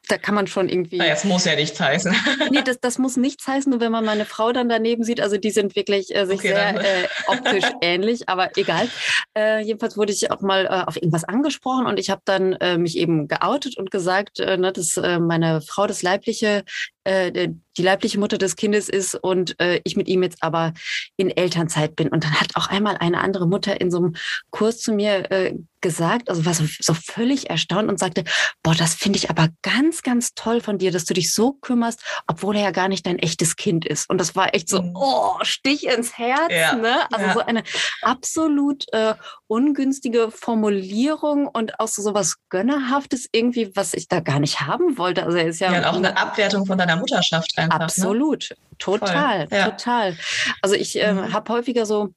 da 0.08 0.18
kann 0.18 0.34
man 0.34 0.46
schon 0.46 0.68
irgendwie. 0.68 0.96
Naja, 0.96 1.12
es 1.12 1.24
muss 1.24 1.44
ja 1.44 1.54
nichts 1.54 1.78
heißen. 1.78 2.14
nee, 2.50 2.62
das, 2.62 2.80
das 2.80 2.98
muss 2.98 3.16
nichts 3.16 3.46
heißen, 3.46 3.70
nur 3.70 3.80
wenn 3.80 3.92
man 3.92 4.04
meine 4.04 4.24
Frau 4.24 4.52
dann 4.52 4.68
daneben 4.68 5.04
sieht. 5.04 5.20
Also 5.20 5.36
die 5.36 5.50
sind 5.50 5.76
wirklich 5.76 6.14
äh, 6.14 6.26
sich 6.26 6.38
okay, 6.38 6.48
sehr 6.48 6.80
äh, 6.80 7.08
optisch 7.26 7.64
ähnlich, 7.80 8.28
aber 8.28 8.56
egal. 8.56 8.88
Äh, 9.36 9.62
jedenfalls 9.62 9.96
wurde 9.96 10.12
ich 10.12 10.30
auch 10.30 10.40
mal 10.40 10.66
äh, 10.66 10.84
auf 10.86 10.96
irgendwas 10.96 11.24
angesprochen 11.24 11.86
und 11.86 11.98
ich 12.00 12.10
habe 12.10 12.22
dann 12.24 12.54
äh, 12.54 12.78
mich 12.78 12.96
eben 12.96 13.28
geoutet 13.28 13.76
und 13.76 13.90
gesagt, 13.90 14.40
äh, 14.40 14.56
ne, 14.56 14.72
dass 14.72 14.96
äh, 14.96 15.18
meine 15.18 15.60
Frau 15.60 15.86
das 15.86 16.02
leibliche 16.02 16.64
äh, 17.08 17.48
die 17.78 17.82
leibliche 17.82 18.18
Mutter 18.18 18.36
des 18.36 18.56
Kindes 18.56 18.88
ist 18.88 19.14
und 19.14 19.58
äh, 19.60 19.80
ich 19.84 19.96
mit 19.96 20.08
ihm 20.08 20.22
jetzt 20.22 20.42
aber 20.42 20.74
in 21.16 21.30
Elternzeit 21.30 21.96
bin. 21.96 22.08
Und 22.08 22.24
dann 22.24 22.40
hat 22.40 22.50
auch 22.54 22.68
einmal 22.68 22.96
eine 22.98 23.20
andere 23.20 23.46
Mutter 23.46 23.80
in 23.80 23.90
so 23.90 23.98
einem 23.98 24.16
Kurs 24.50 24.80
zu 24.80 24.92
mir 24.92 25.30
äh, 25.30 25.54
gesagt, 25.80 26.28
also 26.28 26.44
war 26.44 26.54
so, 26.54 26.64
so 26.80 26.92
völlig 26.92 27.50
erstaunt 27.50 27.88
und 27.88 28.00
sagte, 28.00 28.24
boah, 28.64 28.74
das 28.74 28.94
finde 28.94 29.18
ich 29.18 29.30
aber 29.30 29.48
ganz, 29.62 30.02
ganz 30.02 30.34
toll 30.34 30.60
von 30.60 30.78
dir, 30.78 30.90
dass 30.90 31.04
du 31.04 31.14
dich 31.14 31.32
so 31.32 31.52
kümmerst, 31.52 32.02
obwohl 32.26 32.56
er 32.56 32.62
ja 32.64 32.70
gar 32.72 32.88
nicht 32.88 33.06
dein 33.06 33.20
echtes 33.20 33.54
Kind 33.54 33.86
ist. 33.86 34.10
Und 34.10 34.18
das 34.18 34.34
war 34.34 34.54
echt 34.54 34.68
so, 34.68 34.82
mhm. 34.82 34.96
oh, 34.96 35.36
Stich 35.42 35.86
ins 35.86 36.18
Herz, 36.18 36.50
ja. 36.50 36.74
ne? 36.74 37.06
Also 37.12 37.26
ja. 37.26 37.32
so 37.32 37.40
eine 37.40 37.62
absolut 38.02 38.92
äh, 38.92 39.14
ungünstige 39.46 40.32
Formulierung 40.32 41.46
und 41.46 41.78
auch 41.78 41.86
so 41.86 42.12
was 42.12 42.36
Gönnerhaftes 42.48 43.28
irgendwie, 43.30 43.70
was 43.76 43.94
ich 43.94 44.08
da 44.08 44.18
gar 44.18 44.40
nicht 44.40 44.60
haben 44.62 44.98
wollte. 44.98 45.22
Also 45.22 45.38
er 45.38 45.46
ist 45.46 45.60
ja, 45.60 45.72
ja 45.72 45.90
auch 45.90 45.96
eine 45.96 46.16
Abwertung 46.16 46.66
von 46.66 46.76
deiner 46.76 46.97
Mutterschaft 46.98 47.52
einfach. 47.56 47.78
Ne? 47.78 47.84
Absolut, 47.84 48.50
ne? 48.50 48.56
total, 48.78 49.48
ja. 49.50 49.70
total. 49.70 50.16
Also 50.62 50.74
ich 50.74 51.00
äh, 51.00 51.12
mhm. 51.12 51.32
habe 51.32 51.52
häufiger 51.52 51.86
so 51.86 52.12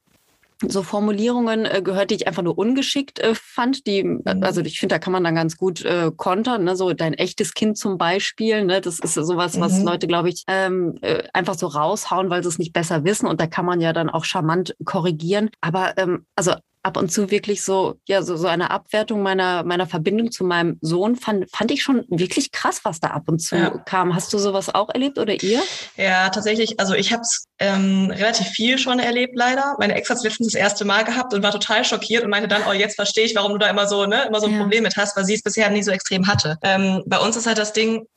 so 0.67 0.83
Formulierungen 0.83 1.65
äh, 1.65 1.81
gehört, 1.81 2.11
die 2.11 2.15
ich 2.15 2.27
einfach 2.27 2.43
nur 2.43 2.57
ungeschickt 2.57 3.19
äh, 3.19 3.33
fand. 3.35 3.87
Die, 3.87 4.03
mhm. 4.03 4.21
also 4.41 4.61
ich 4.61 4.79
finde, 4.79 4.95
da 4.95 4.99
kann 4.99 5.13
man 5.13 5.23
dann 5.23 5.35
ganz 5.35 5.57
gut 5.57 5.83
äh, 5.83 6.11
kontern. 6.15 6.63
Ne? 6.63 6.75
So 6.75 6.93
dein 6.93 7.13
echtes 7.13 7.53
Kind 7.53 7.77
zum 7.77 7.97
Beispiel. 7.97 8.63
Ne? 8.63 8.81
Das 8.81 8.99
ist 8.99 9.13
sowas, 9.15 9.59
was 9.59 9.79
mhm. 9.79 9.85
Leute, 9.85 10.07
glaube 10.07 10.29
ich, 10.29 10.43
ähm, 10.47 10.97
äh, 11.01 11.23
einfach 11.33 11.55
so 11.55 11.67
raushauen, 11.67 12.29
weil 12.29 12.43
sie 12.43 12.49
es 12.49 12.59
nicht 12.59 12.73
besser 12.73 13.03
wissen. 13.03 13.27
Und 13.27 13.41
da 13.41 13.47
kann 13.47 13.65
man 13.65 13.81
ja 13.81 13.93
dann 13.93 14.09
auch 14.09 14.25
charmant 14.25 14.75
korrigieren. 14.85 15.49
Aber 15.61 15.97
ähm, 15.97 16.25
also 16.35 16.53
ab 16.83 16.97
und 16.97 17.11
zu 17.11 17.29
wirklich 17.29 17.63
so, 17.63 17.99
ja, 18.07 18.23
so, 18.23 18.35
so 18.35 18.47
eine 18.47 18.71
Abwertung 18.71 19.21
meiner, 19.21 19.63
meiner 19.63 19.85
Verbindung 19.85 20.31
zu 20.31 20.43
meinem 20.43 20.77
Sohn 20.81 21.15
fand, 21.15 21.49
fand 21.51 21.71
ich 21.71 21.83
schon 21.83 22.05
wirklich 22.09 22.51
krass, 22.51 22.81
was 22.83 22.99
da 22.99 23.09
ab 23.09 23.23
und 23.27 23.39
zu 23.39 23.55
ja. 23.55 23.69
kam. 23.85 24.15
Hast 24.15 24.33
du 24.33 24.39
sowas 24.39 24.73
auch 24.73 24.89
erlebt 24.89 25.19
oder 25.19 25.41
ihr? 25.43 25.61
Ja, 25.95 26.29
tatsächlich. 26.29 26.79
Also 26.79 26.93
ich 26.95 27.13
habe 27.13 27.21
es 27.21 27.45
ähm, 27.59 28.11
relativ 28.11 28.47
viel 28.47 28.79
schon 28.79 28.99
erlebt, 28.99 29.33
leider. 29.35 29.75
Meine 29.77 29.93
Ex 29.93 30.09
hat 30.09 30.17
es 30.17 30.23
letztens 30.23 30.53
das 30.53 30.59
erste 30.59 30.85
Mal 30.85 31.03
gehabt 31.03 31.33
und 31.33 31.43
war 31.43 31.51
total 31.51 31.85
schockiert 31.85 32.23
und 32.23 32.31
meinte 32.31 32.47
dann, 32.47 32.63
oh, 32.67 32.73
jetzt 32.73 32.95
verstehe 32.95 33.25
ich, 33.25 33.35
warum 33.35 33.51
du 33.51 33.59
da 33.59 33.69
immer 33.69 33.87
so, 33.87 34.05
ne, 34.05 34.25
immer 34.27 34.39
so 34.39 34.47
ein 34.47 34.53
ja. 34.53 34.59
Problem 34.59 34.83
mit 34.83 34.97
hast, 34.97 35.15
weil 35.15 35.25
sie 35.25 35.35
es 35.35 35.43
bisher 35.43 35.69
nie 35.69 35.83
so 35.83 35.91
extrem 35.91 36.27
hatte. 36.27 36.57
Ähm, 36.63 37.03
bei 37.05 37.19
uns 37.19 37.35
ist 37.35 37.45
halt 37.45 37.59
das 37.59 37.73
Ding, 37.73 38.07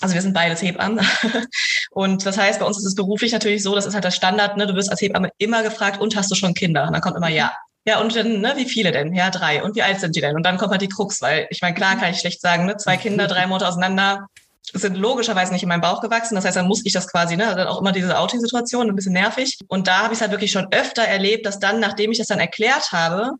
also 0.00 0.14
wir 0.14 0.22
sind 0.22 0.32
beides 0.32 0.62
Hebammen. 0.62 1.04
Und 1.90 2.24
das 2.24 2.38
heißt, 2.38 2.60
bei 2.60 2.66
uns 2.66 2.78
ist 2.78 2.84
es 2.84 2.94
beruflich 2.94 3.32
natürlich 3.32 3.62
so, 3.62 3.74
das 3.74 3.84
ist 3.84 3.94
halt 3.94 4.04
das 4.04 4.14
Standard, 4.14 4.56
ne? 4.56 4.66
Du 4.66 4.74
wirst 4.74 4.90
als 4.90 5.00
Hebamme 5.00 5.30
immer 5.38 5.62
gefragt, 5.62 6.00
und 6.00 6.16
hast 6.16 6.30
du 6.30 6.34
schon 6.34 6.54
Kinder? 6.54 6.86
Und 6.86 6.92
dann 6.92 7.02
kommt 7.02 7.16
immer 7.16 7.28
ja. 7.28 7.52
Ja, 7.88 8.00
und 8.02 8.14
dann, 8.14 8.42
ne, 8.42 8.52
wie 8.56 8.66
viele 8.66 8.92
denn? 8.92 9.14
Ja, 9.14 9.30
drei. 9.30 9.62
Und 9.62 9.74
wie 9.74 9.82
alt 9.82 9.98
sind 9.98 10.14
die 10.14 10.20
denn? 10.20 10.36
Und 10.36 10.42
dann 10.42 10.58
kommt 10.58 10.72
halt 10.72 10.82
die 10.82 10.90
Krux, 10.90 11.22
weil 11.22 11.46
ich 11.48 11.62
meine, 11.62 11.74
klar 11.74 11.96
kann 11.96 12.10
ich 12.10 12.20
schlecht 12.20 12.42
sagen, 12.42 12.66
ne, 12.66 12.76
zwei 12.76 12.98
Kinder, 12.98 13.26
drei 13.26 13.46
Monate 13.46 13.66
auseinander 13.66 14.28
sind 14.74 14.98
logischerweise 14.98 15.54
nicht 15.54 15.62
in 15.62 15.70
meinem 15.70 15.80
Bauch 15.80 16.02
gewachsen. 16.02 16.34
Das 16.34 16.44
heißt, 16.44 16.58
dann 16.58 16.66
muss 16.68 16.84
ich 16.84 16.92
das 16.92 17.10
quasi, 17.10 17.38
ne, 17.38 17.48
also 17.48 17.66
auch 17.66 17.80
immer 17.80 17.92
diese 17.92 18.18
Outing-Situation, 18.18 18.90
ein 18.90 18.94
bisschen 18.94 19.14
nervig. 19.14 19.56
Und 19.68 19.88
da 19.88 20.02
habe 20.02 20.12
ich 20.12 20.18
es 20.18 20.20
halt 20.20 20.32
wirklich 20.32 20.52
schon 20.52 20.70
öfter 20.70 21.00
erlebt, 21.00 21.46
dass 21.46 21.60
dann, 21.60 21.80
nachdem 21.80 22.12
ich 22.12 22.18
das 22.18 22.26
dann 22.26 22.40
erklärt 22.40 22.92
habe, 22.92 23.30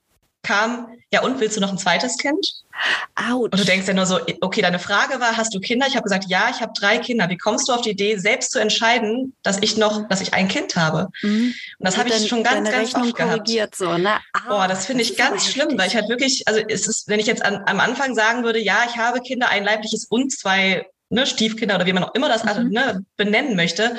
kam, 0.43 0.89
ja 1.13 1.23
und 1.23 1.41
willst 1.41 1.57
du 1.57 1.61
noch 1.61 1.71
ein 1.71 1.79
zweites 1.79 2.19
Kind? 2.19 2.47
Autsch. 3.17 3.53
Und 3.53 3.59
du 3.59 3.65
denkst 3.65 3.89
ja 3.89 3.95
nur 3.95 4.07
so, 4.07 4.21
okay, 4.41 4.63
deine 4.63 4.79
Frage 4.79 5.19
war, 5.21 5.37
hast 5.37 5.53
du 5.55 5.61
Kinder? 5.61 5.87
Ich 5.89 5.95
habe 5.97 6.05
gesagt, 6.05 6.27
ja, 6.29 6.49
ich 6.51 6.61
habe 6.61 6.73
drei 6.79 6.99
Kinder. 6.99 7.29
Wie 7.29 7.37
kommst 7.37 7.69
du 7.69 7.73
auf 7.73 7.81
die 7.81 7.91
Idee, 7.91 8.17
selbst 8.19 8.53
zu 8.53 8.61
entscheiden, 8.61 9.35
dass 9.43 9.59
ich 9.61 9.77
noch, 9.77 10.07
dass 10.09 10.21
ich 10.21 10.35
ein 10.35 10.49
Kind 10.49 10.77
habe? 10.77 11.09
Mhm. 11.23 11.55
Und 11.79 11.87
das 11.87 11.97
habe 11.97 12.09
ich 12.09 12.29
schon 12.29 12.45
ganz, 12.45 12.71
ganz 12.71 12.95
Rechnung 12.95 13.09
oft 13.09 13.17
gehabt. 13.17 13.77
so, 13.77 13.99
ne? 13.99 14.19
Boah, 14.47 14.69
das 14.69 14.87
finde 14.87 15.03
ich 15.03 15.17
ganz 15.17 15.47
schlimm, 15.47 15.77
weil 15.77 15.89
ich 15.89 15.97
halt 15.97 16.09
wirklich, 16.09 16.47
also 16.47 16.61
es 16.69 16.87
ist, 16.87 17.09
wenn 17.09 17.19
ich 17.19 17.27
jetzt 17.27 17.45
an, 17.45 17.63
am 17.67 17.81
Anfang 17.81 18.15
sagen 18.15 18.45
würde, 18.45 18.61
ja, 18.61 18.85
ich 18.89 18.97
habe 18.97 19.21
Kinder, 19.21 19.49
ein 19.49 19.65
leibliches 19.65 20.07
und 20.09 20.31
zwei 20.31 20.87
ne, 21.11 21.27
Stiefkinder 21.27 21.77
oder 21.77 21.87
wie 21.87 21.93
man 21.93 22.05
auch 22.05 22.15
immer 22.15 22.29
das 22.29 22.45
Mhm. 22.45 22.71
ne, 22.71 23.05
benennen 23.17 23.57
möchte, 23.57 23.97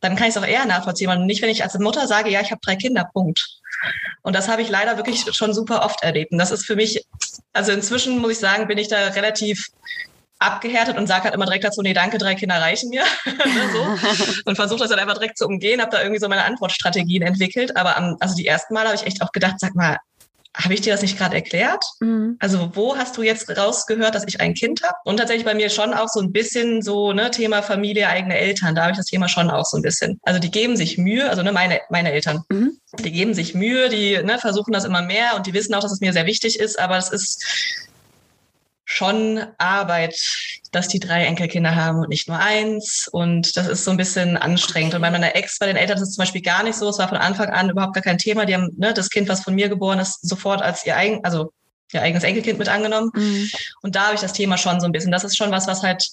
dann 0.00 0.16
kann 0.16 0.28
ich 0.28 0.34
es 0.36 0.42
auch 0.42 0.46
eher 0.46 0.66
nachvollziehen. 0.66 1.10
Und 1.10 1.26
nicht, 1.26 1.42
wenn 1.42 1.50
ich 1.50 1.62
als 1.62 1.78
Mutter 1.78 2.06
sage, 2.06 2.30
ja, 2.30 2.40
ich 2.40 2.50
habe 2.50 2.60
drei 2.64 2.76
Kinder, 2.76 3.08
Punkt. 3.12 3.46
Und 4.22 4.34
das 4.34 4.48
habe 4.48 4.62
ich 4.62 4.68
leider 4.68 4.96
wirklich 4.96 5.24
schon 5.34 5.54
super 5.54 5.84
oft 5.84 6.02
erlebt. 6.02 6.32
Und 6.32 6.38
das 6.38 6.50
ist 6.50 6.66
für 6.66 6.76
mich, 6.76 7.04
also 7.52 7.72
inzwischen 7.72 8.18
muss 8.18 8.32
ich 8.32 8.38
sagen, 8.38 8.66
bin 8.66 8.78
ich 8.78 8.88
da 8.88 9.08
relativ 9.08 9.68
abgehärtet 10.38 10.98
und 10.98 11.06
sage 11.06 11.24
halt 11.24 11.34
immer 11.34 11.46
direkt 11.46 11.64
dazu, 11.64 11.80
nee, 11.82 11.94
danke, 11.94 12.18
drei 12.18 12.34
Kinder 12.34 12.60
reichen 12.60 12.90
mir. 12.90 13.04
Ne, 13.26 13.70
so. 13.72 14.42
Und 14.44 14.56
versuche 14.56 14.80
das 14.80 14.90
dann 14.90 14.98
einfach 14.98 15.14
direkt 15.14 15.38
zu 15.38 15.46
umgehen, 15.46 15.80
habe 15.80 15.90
da 15.90 16.02
irgendwie 16.02 16.20
so 16.20 16.28
meine 16.28 16.44
Antwortstrategien 16.44 17.22
entwickelt. 17.22 17.76
Aber 17.76 17.96
am, 17.96 18.16
also 18.20 18.34
die 18.34 18.46
ersten 18.46 18.74
Mal 18.74 18.86
habe 18.86 18.96
ich 18.96 19.06
echt 19.06 19.22
auch 19.22 19.32
gedacht, 19.32 19.54
sag 19.58 19.74
mal, 19.74 19.98
habe 20.56 20.72
ich 20.72 20.80
dir 20.80 20.92
das 20.92 21.02
nicht 21.02 21.18
gerade 21.18 21.34
erklärt? 21.36 21.84
Mhm. 22.00 22.36
Also 22.38 22.70
wo 22.74 22.96
hast 22.96 23.16
du 23.16 23.22
jetzt 23.22 23.54
rausgehört, 23.56 24.14
dass 24.14 24.24
ich 24.26 24.40
ein 24.40 24.54
Kind 24.54 24.82
habe? 24.82 24.96
Und 25.04 25.18
tatsächlich 25.18 25.44
bei 25.44 25.54
mir 25.54 25.68
schon 25.68 25.92
auch 25.92 26.08
so 26.08 26.20
ein 26.20 26.32
bisschen 26.32 26.80
so 26.80 27.12
ne 27.12 27.30
Thema 27.30 27.62
Familie, 27.62 28.08
eigene 28.08 28.38
Eltern. 28.38 28.74
Da 28.74 28.82
habe 28.82 28.92
ich 28.92 28.96
das 28.96 29.06
Thema 29.06 29.28
schon 29.28 29.50
auch 29.50 29.66
so 29.66 29.76
ein 29.76 29.82
bisschen. 29.82 30.18
Also 30.22 30.40
die 30.40 30.50
geben 30.50 30.76
sich 30.76 30.96
Mühe, 30.96 31.28
also 31.28 31.42
ne 31.42 31.52
meine 31.52 31.80
meine 31.90 32.10
Eltern, 32.12 32.42
Mhm. 32.48 32.78
die 32.98 33.12
geben 33.12 33.34
sich 33.34 33.54
Mühe, 33.54 33.88
die 33.90 34.22
ne, 34.22 34.38
versuchen 34.38 34.72
das 34.72 34.84
immer 34.84 35.02
mehr 35.02 35.36
und 35.36 35.46
die 35.46 35.52
wissen 35.52 35.74
auch, 35.74 35.82
dass 35.82 35.92
es 35.92 36.00
mir 36.00 36.12
sehr 36.12 36.26
wichtig 36.26 36.58
ist. 36.58 36.78
Aber 36.78 36.96
es 36.96 37.10
ist 37.10 37.44
schon 38.86 39.44
Arbeit, 39.58 40.16
dass 40.76 40.88
die 40.88 41.00
drei 41.00 41.24
Enkelkinder 41.24 41.74
haben 41.74 41.98
und 41.98 42.08
nicht 42.10 42.28
nur 42.28 42.38
eins. 42.38 43.08
Und 43.10 43.56
das 43.56 43.66
ist 43.66 43.84
so 43.84 43.90
ein 43.90 43.96
bisschen 43.96 44.36
anstrengend. 44.36 44.94
Und 44.94 45.00
bei 45.00 45.10
meiner 45.10 45.34
Ex, 45.34 45.58
bei 45.58 45.66
den 45.66 45.76
Eltern 45.76 45.96
ist 45.96 46.02
es 46.08 46.14
zum 46.14 46.22
Beispiel 46.22 46.42
gar 46.42 46.62
nicht 46.62 46.76
so. 46.76 46.88
Es 46.88 46.98
war 46.98 47.08
von 47.08 47.18
Anfang 47.18 47.48
an 47.50 47.70
überhaupt 47.70 47.94
gar 47.94 48.02
kein 48.04 48.18
Thema. 48.18 48.44
Die 48.46 48.54
haben 48.54 48.70
ne, 48.76 48.94
das 48.94 49.10
Kind, 49.10 49.28
was 49.28 49.42
von 49.42 49.54
mir 49.54 49.68
geboren 49.68 49.98
ist, 49.98 50.20
sofort 50.28 50.62
als 50.62 50.86
ihr 50.86 50.96
eigen, 50.96 51.24
also 51.24 51.50
ihr 51.92 52.02
eigenes 52.02 52.22
Enkelkind 52.24 52.58
mit 52.58 52.68
angenommen. 52.68 53.10
Mhm. 53.14 53.50
Und 53.82 53.96
da 53.96 54.04
habe 54.06 54.14
ich 54.14 54.20
das 54.20 54.32
Thema 54.32 54.56
schon 54.58 54.78
so 54.80 54.86
ein 54.86 54.92
bisschen. 54.92 55.10
Das 55.10 55.24
ist 55.24 55.36
schon 55.36 55.50
was, 55.50 55.66
was 55.66 55.82
halt 55.82 56.06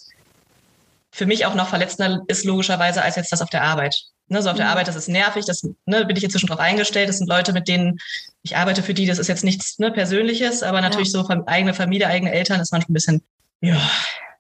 für 1.12 1.26
mich 1.28 1.46
auch 1.46 1.54
noch 1.54 1.68
verletzender 1.68 2.22
ist, 2.28 2.44
logischerweise, 2.44 3.04
als 3.04 3.16
jetzt 3.18 3.32
das 3.32 3.42
auf 3.42 3.50
der 3.50 3.64
Arbeit. 3.64 3.96
Ne, 4.30 4.42
so 4.42 4.50
auf 4.50 4.56
der 4.56 4.66
Mhm. 4.66 4.72
Arbeit, 4.72 4.88
das 4.88 4.96
ist 4.96 5.10
nervig, 5.10 5.46
das 5.46 5.62
ne, 5.86 6.06
bin 6.06 6.16
ich 6.16 6.24
inzwischen 6.24 6.48
drauf 6.48 6.60
eingestellt. 6.60 7.10
Das 7.10 7.18
sind 7.18 7.28
Leute, 7.28 7.52
mit 7.54 7.68
denen 7.68 8.00
ich 8.42 8.56
arbeite 8.56 8.82
für 8.82 8.94
die, 8.94 9.06
das 9.06 9.20
ist 9.20 9.28
jetzt 9.28 9.44
nichts 9.44 9.78
ne, 9.80 9.92
Persönliches, 9.92 10.64
aber 10.64 10.80
natürlich 10.82 11.12
so 11.12 11.22
fam- 11.22 11.44
eigene 11.46 11.74
Familie, 11.74 12.08
eigene 12.08 12.32
Eltern 12.32 12.62
ist 12.62 12.72
manchmal 12.72 12.92
ein 12.92 12.94
bisschen, 12.94 13.22
ja, 13.62 13.78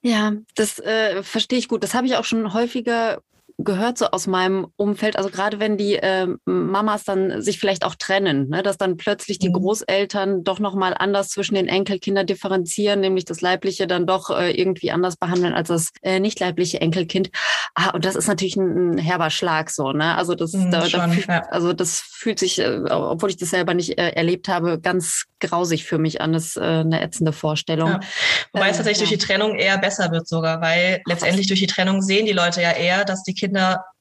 Ja, 0.05 0.33
das 0.55 0.79
äh, 0.79 1.23
verstehe 1.23 1.57
ich 1.59 1.69
gut. 1.69 1.81
Das 1.81 1.93
habe 1.93 2.05
ich 2.07 2.17
auch 2.17 2.25
schon 2.25 2.53
häufiger 2.53 3.21
gehört 3.57 3.97
so 3.97 4.07
aus 4.07 4.27
meinem 4.27 4.67
Umfeld. 4.75 5.15
Also 5.15 5.29
gerade 5.29 5.59
wenn 5.59 5.77
die 5.77 5.95
äh, 5.95 6.27
Mamas 6.45 7.03
dann 7.03 7.41
sich 7.41 7.59
vielleicht 7.59 7.85
auch 7.85 7.95
trennen, 7.95 8.49
ne, 8.49 8.63
dass 8.63 8.77
dann 8.77 8.97
plötzlich 8.97 9.39
die 9.39 9.49
Mhm. 9.49 9.53
Großeltern 9.53 10.43
doch 10.43 10.59
noch 10.59 10.75
mal 10.75 10.93
anders 10.93 11.29
zwischen 11.29 11.55
den 11.55 11.67
Enkelkindern 11.67 12.25
differenzieren, 12.25 12.99
nämlich 12.99 13.25
das 13.25 13.41
leibliche 13.41 13.87
dann 13.87 14.07
doch 14.07 14.29
äh, 14.29 14.51
irgendwie 14.51 14.91
anders 14.91 15.17
behandeln 15.17 15.53
als 15.53 15.67
das 15.67 15.89
äh, 16.01 16.19
nicht 16.19 16.39
leibliche 16.39 16.81
Enkelkind. 16.81 17.29
Ah, 17.75 17.91
und 17.91 18.05
das 18.05 18.15
ist 18.15 18.27
natürlich 18.27 18.55
ein, 18.55 18.93
ein 18.93 18.97
herber 18.97 19.29
Schlag 19.29 19.69
so, 19.69 19.91
ne? 19.91 20.15
Also 20.17 20.35
das, 20.35 20.53
Mhm, 20.53 20.71
da, 20.71 20.81
da 20.81 20.89
schon, 20.89 21.11
fühlt, 21.11 21.27
ja. 21.27 21.45
also 21.49 21.73
das 21.73 21.99
fühlt 21.99 22.39
sich, 22.39 22.59
äh, 22.59 22.79
obwohl 22.89 23.29
ich 23.29 23.37
das 23.37 23.49
selber 23.49 23.73
nicht 23.73 23.97
äh, 23.97 24.09
erlebt 24.09 24.47
habe, 24.47 24.79
ganz 24.79 25.25
grausig 25.39 25.83
für 25.83 25.97
mich 25.97 26.21
an. 26.21 26.33
Das 26.33 26.45
ist 26.45 26.57
äh, 26.57 26.61
eine 26.61 27.01
ätzende 27.01 27.33
Vorstellung. 27.33 27.89
Ja. 27.89 27.99
Wobei 28.53 28.69
es 28.69 28.77
Ähm, 28.77 28.77
tatsächlich 28.77 29.09
ja. 29.09 29.15
durch 29.15 29.19
die 29.19 29.25
Trennung 29.27 29.55
eher 29.55 29.77
besser 29.77 30.11
wird 30.11 30.27
sogar, 30.27 30.61
weil 30.61 31.01
letztendlich 31.05 31.47
durch 31.47 31.59
die 31.59 31.67
Trennung 31.67 32.01
sehen 32.01 32.25
die 32.25 32.31
Leute 32.31 32.61
ja 32.61 32.71
eher, 32.71 33.03
dass 33.05 33.23
die 33.23 33.33
Kinder 33.33 33.42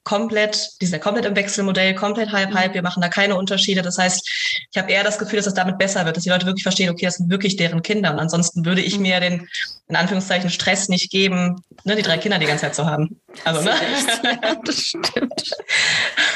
komplett, 0.05 0.69
die 0.81 0.87
sind 0.87 0.95
ja 0.95 0.99
komplett 0.99 1.27
im 1.27 1.37
Wechselmodell, 1.37 1.95
komplett 1.95 2.33
halb 2.33 2.51
Mhm. 2.51 2.55
halb, 2.55 2.75
wir 2.75 2.83
machen 2.83 3.01
da 3.01 3.09
keine 3.09 3.37
Unterschiede. 3.37 3.83
Das 3.83 3.99
heißt, 3.99 4.29
ich 4.73 4.77
habe 4.77 4.91
eher 4.91 5.05
das 5.05 5.19
Gefühl, 5.19 5.37
dass 5.37 5.47
es 5.47 5.55
damit 5.55 5.79
besser 5.79 6.05
wird, 6.05 6.17
dass 6.17 6.25
die 6.25 6.31
Leute 6.31 6.45
wirklich 6.47 6.65
verstehen, 6.65 6.91
okay, 6.91 7.07
das 7.07 7.17
sind 7.17 7.31
wirklich 7.31 7.57
deren 7.57 7.83
Kinder. 7.83 8.11
Und 8.13 8.19
ansonsten 8.19 8.65
würde 8.65 8.81
ich 8.81 8.97
Mhm. 8.97 9.03
mir 9.03 9.21
den, 9.21 9.49
in 9.89 9.97
Anführungszeichen, 9.97 10.51
Stress 10.51 10.89
nicht 10.89 11.11
geben, 11.11 11.63
ne, 11.85 11.95
die 11.95 12.03
drei 12.03 12.19
Kinder 12.19 12.39
die 12.39 12.47
ganze 12.47 12.63
Zeit 12.63 12.75
zu 12.75 12.87
haben. 12.87 13.21
Also, 13.45 13.63
ne? 13.63 13.71
ja, 14.43 14.55
das 14.65 14.77
stimmt. 14.77 15.51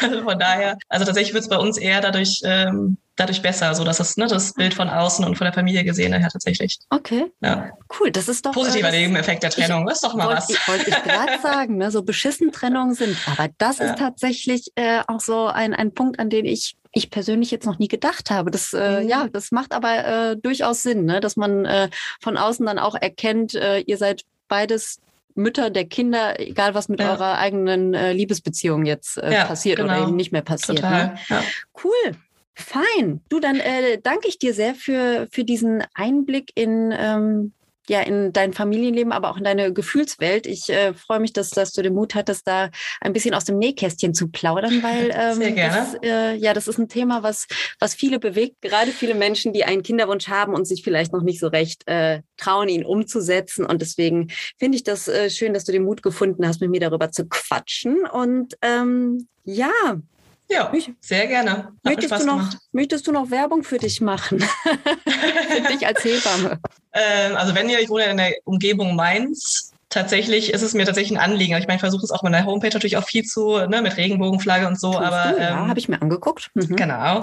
Also 0.00 0.22
von 0.22 0.38
daher, 0.38 0.76
also 0.88 1.04
tatsächlich 1.04 1.34
wird 1.34 1.42
es 1.44 1.50
bei 1.50 1.56
uns 1.56 1.76
eher 1.76 2.00
dadurch, 2.00 2.40
ähm, 2.44 2.98
dadurch 3.16 3.42
besser, 3.42 3.74
so 3.74 3.82
dass 3.84 3.98
es 4.00 4.16
ne, 4.16 4.26
das 4.26 4.52
Bild 4.54 4.74
von 4.74 4.88
außen 4.88 5.24
und 5.24 5.36
von 5.36 5.44
der 5.46 5.52
Familie 5.54 5.84
gesehen 5.84 6.12
her 6.12 6.28
tatsächlich. 6.30 6.78
Okay, 6.90 7.24
Ja. 7.40 7.70
cool. 7.98 8.10
Das 8.10 8.28
ist 8.28 8.44
doch 8.46 8.52
Positiver 8.52 8.88
äh, 8.88 8.92
das- 8.92 9.00
Nebeneffekt 9.00 9.42
der 9.42 9.50
Trennung. 9.50 9.88
ist 9.88 10.04
doch 10.04 10.14
mal 10.14 10.26
Wollte 10.26 10.38
was. 10.42 10.50
ich, 10.50 10.68
wollte 10.68 10.90
ich 10.90 11.02
gerade 11.02 11.40
sagen, 11.42 11.76
ne? 11.78 11.90
so 11.90 12.02
beschissen 12.02 12.52
Trennungen 12.52 12.94
sind. 12.94 13.16
Aber 13.26 13.48
das 13.58 13.78
Ja. 13.78 13.86
ist 13.86 13.98
tatsächlich 13.98 14.70
äh, 14.76 15.00
auch 15.08 15.20
so 15.20 15.46
ein, 15.46 15.74
ein 15.74 15.92
Punkt, 15.94 16.18
an 16.20 16.30
den 16.30 16.44
ich, 16.44 16.76
ich 16.92 17.10
persönlich 17.10 17.50
jetzt 17.50 17.66
noch 17.66 17.78
nie 17.78 17.88
gedacht 17.88 18.30
habe. 18.30 18.50
Das, 18.50 18.72
äh, 18.72 19.02
Mhm. 19.02 19.08
ja, 19.08 19.28
das 19.32 19.50
macht 19.50 19.72
aber 19.72 20.04
äh, 20.32 20.36
durchaus 20.36 20.82
Sinn, 20.82 21.04
ne? 21.04 21.20
dass 21.20 21.36
man 21.36 21.64
äh, 21.64 21.88
von 22.22 22.36
außen 22.36 22.64
dann 22.66 22.78
auch 22.78 22.94
erkennt, 22.94 23.54
äh, 23.54 23.80
ihr 23.80 23.96
seid 23.98 24.22
beides 24.48 25.00
Mütter 25.34 25.68
der 25.68 25.84
Kinder, 25.86 26.40
egal 26.40 26.74
was 26.74 26.88
mit 26.88 27.00
Ja. 27.00 27.10
eurer 27.12 27.36
eigenen 27.36 27.92
äh, 27.92 28.12
Liebesbeziehung 28.12 28.86
jetzt 28.86 29.18
äh, 29.18 29.32
Ja, 29.34 29.44
passiert 29.44 29.80
oder 29.80 29.94
genau. 29.94 30.06
eben 30.08 30.16
nicht 30.16 30.32
mehr 30.32 30.40
passiert. 30.42 30.80
Ne? 30.82 31.14
Total. 31.18 31.18
Ja. 31.28 31.42
Cool. 31.84 32.16
Fein. 32.58 33.20
Du, 33.28 33.38
dann 33.38 33.60
äh, 33.60 34.00
danke 34.02 34.28
ich 34.28 34.38
dir 34.38 34.54
sehr 34.54 34.74
für, 34.74 35.28
für 35.30 35.44
diesen 35.44 35.84
Einblick 35.92 36.52
in, 36.54 36.92
ähm, 36.98 37.52
ja, 37.86 38.00
in 38.00 38.32
dein 38.32 38.54
Familienleben, 38.54 39.12
aber 39.12 39.30
auch 39.30 39.36
in 39.36 39.44
deine 39.44 39.74
Gefühlswelt. 39.74 40.46
Ich 40.46 40.70
äh, 40.70 40.94
freue 40.94 41.20
mich, 41.20 41.34
dass, 41.34 41.50
dass 41.50 41.74
du 41.74 41.82
den 41.82 41.92
Mut 41.92 42.14
hattest, 42.14 42.48
da 42.48 42.70
ein 43.02 43.12
bisschen 43.12 43.34
aus 43.34 43.44
dem 43.44 43.58
Nähkästchen 43.58 44.14
zu 44.14 44.28
plaudern, 44.28 44.82
weil 44.82 45.10
ähm, 45.14 45.34
Sehr 45.34 45.52
gerne. 45.52 45.76
Das, 45.76 45.96
äh, 46.02 46.34
ja, 46.36 46.54
das 46.54 46.66
ist 46.66 46.78
ein 46.78 46.88
Thema, 46.88 47.22
was, 47.22 47.46
was 47.78 47.94
viele 47.94 48.18
bewegt, 48.18 48.62
gerade 48.62 48.90
viele 48.90 49.14
Menschen, 49.14 49.52
die 49.52 49.64
einen 49.64 49.82
Kinderwunsch 49.82 50.28
haben 50.28 50.54
und 50.54 50.66
sich 50.66 50.82
vielleicht 50.82 51.12
noch 51.12 51.22
nicht 51.22 51.40
so 51.40 51.48
recht 51.48 51.86
äh, 51.86 52.22
trauen, 52.38 52.70
ihn 52.70 52.86
umzusetzen. 52.86 53.66
Und 53.66 53.82
deswegen 53.82 54.28
finde 54.58 54.76
ich 54.76 54.82
das 54.82 55.08
äh, 55.08 55.28
schön, 55.28 55.52
dass 55.52 55.64
du 55.64 55.72
den 55.72 55.84
Mut 55.84 56.02
gefunden 56.02 56.48
hast, 56.48 56.62
mit 56.62 56.70
mir 56.70 56.80
darüber 56.80 57.10
zu 57.10 57.26
quatschen. 57.28 58.06
Und 58.06 58.54
ähm, 58.62 59.28
ja, 59.44 60.00
ja, 60.48 60.72
Ich- 60.74 60.90
sehr 61.00 61.26
gerne. 61.26 61.50
Hat 61.50 61.72
Möchtest 61.84 62.12
du, 62.12 62.26
noch, 62.26 62.36
gemacht. 62.38 62.58
möchtest 62.72 63.06
du 63.06 63.12
noch 63.12 63.30
Werbung 63.30 63.62
für 63.64 63.78
dich 63.78 64.00
machen? 64.00 64.38
für 65.04 65.72
dich 65.72 65.86
als 65.86 66.04
Hebamme. 66.04 66.60
Ähm, 66.92 67.36
also 67.36 67.54
wenn 67.54 67.68
ihr, 67.68 67.80
ich 67.80 67.88
wohne 67.88 68.04
in 68.06 68.16
der 68.16 68.34
Umgebung 68.44 68.94
Mainz. 68.96 69.72
Tatsächlich 69.88 70.52
ist 70.52 70.62
es 70.62 70.74
mir 70.74 70.84
tatsächlich 70.84 71.16
ein 71.16 71.22
Anliegen. 71.22 71.56
Ich 71.56 71.68
meine, 71.68 71.76
ich 71.76 71.80
versuche 71.80 72.04
es 72.04 72.10
auch 72.10 72.24
mit 72.24 72.34
der 72.34 72.44
Homepage 72.44 72.70
natürlich 72.72 72.96
auch 72.96 73.04
viel 73.04 73.22
zu, 73.22 73.58
ne, 73.68 73.82
mit 73.82 73.96
Regenbogenflagge 73.96 74.66
und 74.66 74.80
so, 74.80 74.92
Tust 74.92 75.04
aber 75.04 75.32
du? 75.32 75.40
ja, 75.40 75.50
ähm, 75.50 75.68
habe 75.68 75.78
ich 75.78 75.88
mir 75.88 76.02
angeguckt. 76.02 76.50
Mhm. 76.54 76.74
Genau. 76.74 77.22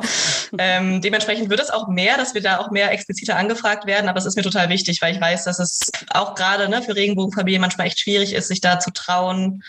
ähm, 0.58 1.02
dementsprechend 1.02 1.50
wird 1.50 1.60
es 1.60 1.70
auch 1.70 1.90
mehr, 1.90 2.16
dass 2.16 2.34
wir 2.34 2.42
da 2.42 2.60
auch 2.60 2.72
mehr 2.72 2.92
expliziter 2.92 3.36
angefragt 3.36 3.86
werden, 3.86 4.08
aber 4.08 4.18
es 4.18 4.26
ist 4.26 4.38
mir 4.38 4.44
total 4.44 4.70
wichtig, 4.70 5.02
weil 5.02 5.14
ich 5.14 5.20
weiß, 5.20 5.44
dass 5.44 5.60
es 5.60 5.92
auch 6.10 6.36
gerade 6.36 6.70
ne, 6.70 6.82
für 6.82 6.96
Regenbogenfamilien 6.96 7.60
manchmal 7.60 7.88
echt 7.88 8.00
schwierig 8.00 8.34
ist, 8.34 8.48
sich 8.48 8.62
da 8.62 8.80
zu 8.80 8.92
trauen, 8.92 9.62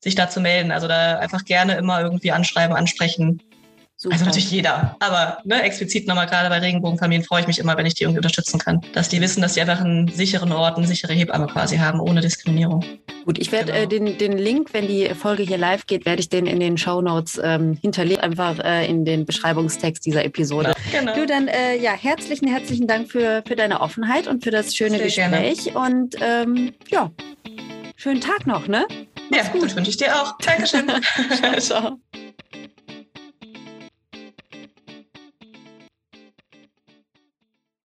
sich 0.00 0.14
da 0.14 0.30
zu 0.30 0.40
melden. 0.40 0.72
Also 0.72 0.88
da 0.88 1.18
einfach 1.18 1.44
gerne 1.44 1.76
immer 1.76 2.00
irgendwie 2.00 2.32
anschreiben, 2.32 2.74
ansprechen. 2.74 3.42
Super. 4.00 4.12
Also 4.12 4.26
natürlich 4.26 4.52
jeder, 4.52 4.96
aber 5.00 5.38
ne, 5.44 5.60
explizit 5.62 6.06
nochmal 6.06 6.26
gerade 6.26 6.48
bei 6.48 6.60
Regenbogenfamilien 6.60 7.24
freue 7.24 7.40
ich 7.40 7.48
mich 7.48 7.58
immer, 7.58 7.76
wenn 7.76 7.84
ich 7.84 7.94
die 7.94 8.04
irgendwie 8.04 8.18
unterstützen 8.20 8.60
kann. 8.60 8.80
Dass 8.92 9.08
die 9.08 9.20
wissen, 9.20 9.42
dass 9.42 9.54
die 9.54 9.60
einfach 9.60 9.80
einen 9.80 10.06
sicheren 10.06 10.52
Ort, 10.52 10.76
eine 10.78 10.86
sichere 10.86 11.12
Hebamme 11.12 11.48
quasi 11.48 11.78
haben, 11.78 11.98
ohne 11.98 12.20
Diskriminierung. 12.20 12.84
Gut, 13.24 13.40
ich 13.40 13.50
werde 13.50 13.72
Genau. 13.72 13.84
äh, 13.84 13.86
den, 13.88 14.16
den 14.16 14.38
Link, 14.38 14.72
wenn 14.72 14.86
die 14.86 15.12
Folge 15.16 15.42
hier 15.42 15.58
live 15.58 15.86
geht, 15.86 16.06
werde 16.06 16.20
ich 16.20 16.28
den 16.28 16.46
in 16.46 16.60
den 16.60 16.78
Show 16.78 17.00
Notes 17.00 17.40
ähm, 17.42 17.76
hinterlegen, 17.82 18.22
einfach 18.22 18.60
äh, 18.60 18.86
in 18.88 19.04
den 19.04 19.26
Beschreibungstext 19.26 20.06
dieser 20.06 20.24
Episode. 20.24 20.74
Genau. 20.92 21.16
Du, 21.16 21.26
dann 21.26 21.48
äh, 21.48 21.76
ja, 21.76 21.90
herzlichen, 21.90 22.46
herzlichen 22.46 22.86
Dank 22.86 23.10
für, 23.10 23.42
für 23.48 23.56
deine 23.56 23.80
Offenheit 23.80 24.28
und 24.28 24.44
für 24.44 24.52
das 24.52 24.76
schöne 24.76 24.98
Sehr 24.98 25.08
gerne. 25.28 25.50
Gespräch. 25.50 25.74
Und 25.74 26.14
ähm, 26.20 26.72
ja, 26.88 27.10
schönen 27.96 28.20
Tag 28.20 28.46
noch, 28.46 28.68
ne? 28.68 28.86
Ja, 29.34 29.42
das 29.42 29.74
wünsche 29.74 29.90
ich 29.90 29.96
dir 29.96 30.14
auch. 30.14 30.38
Dankeschön. 30.38 30.86
Ciao. 31.58 31.98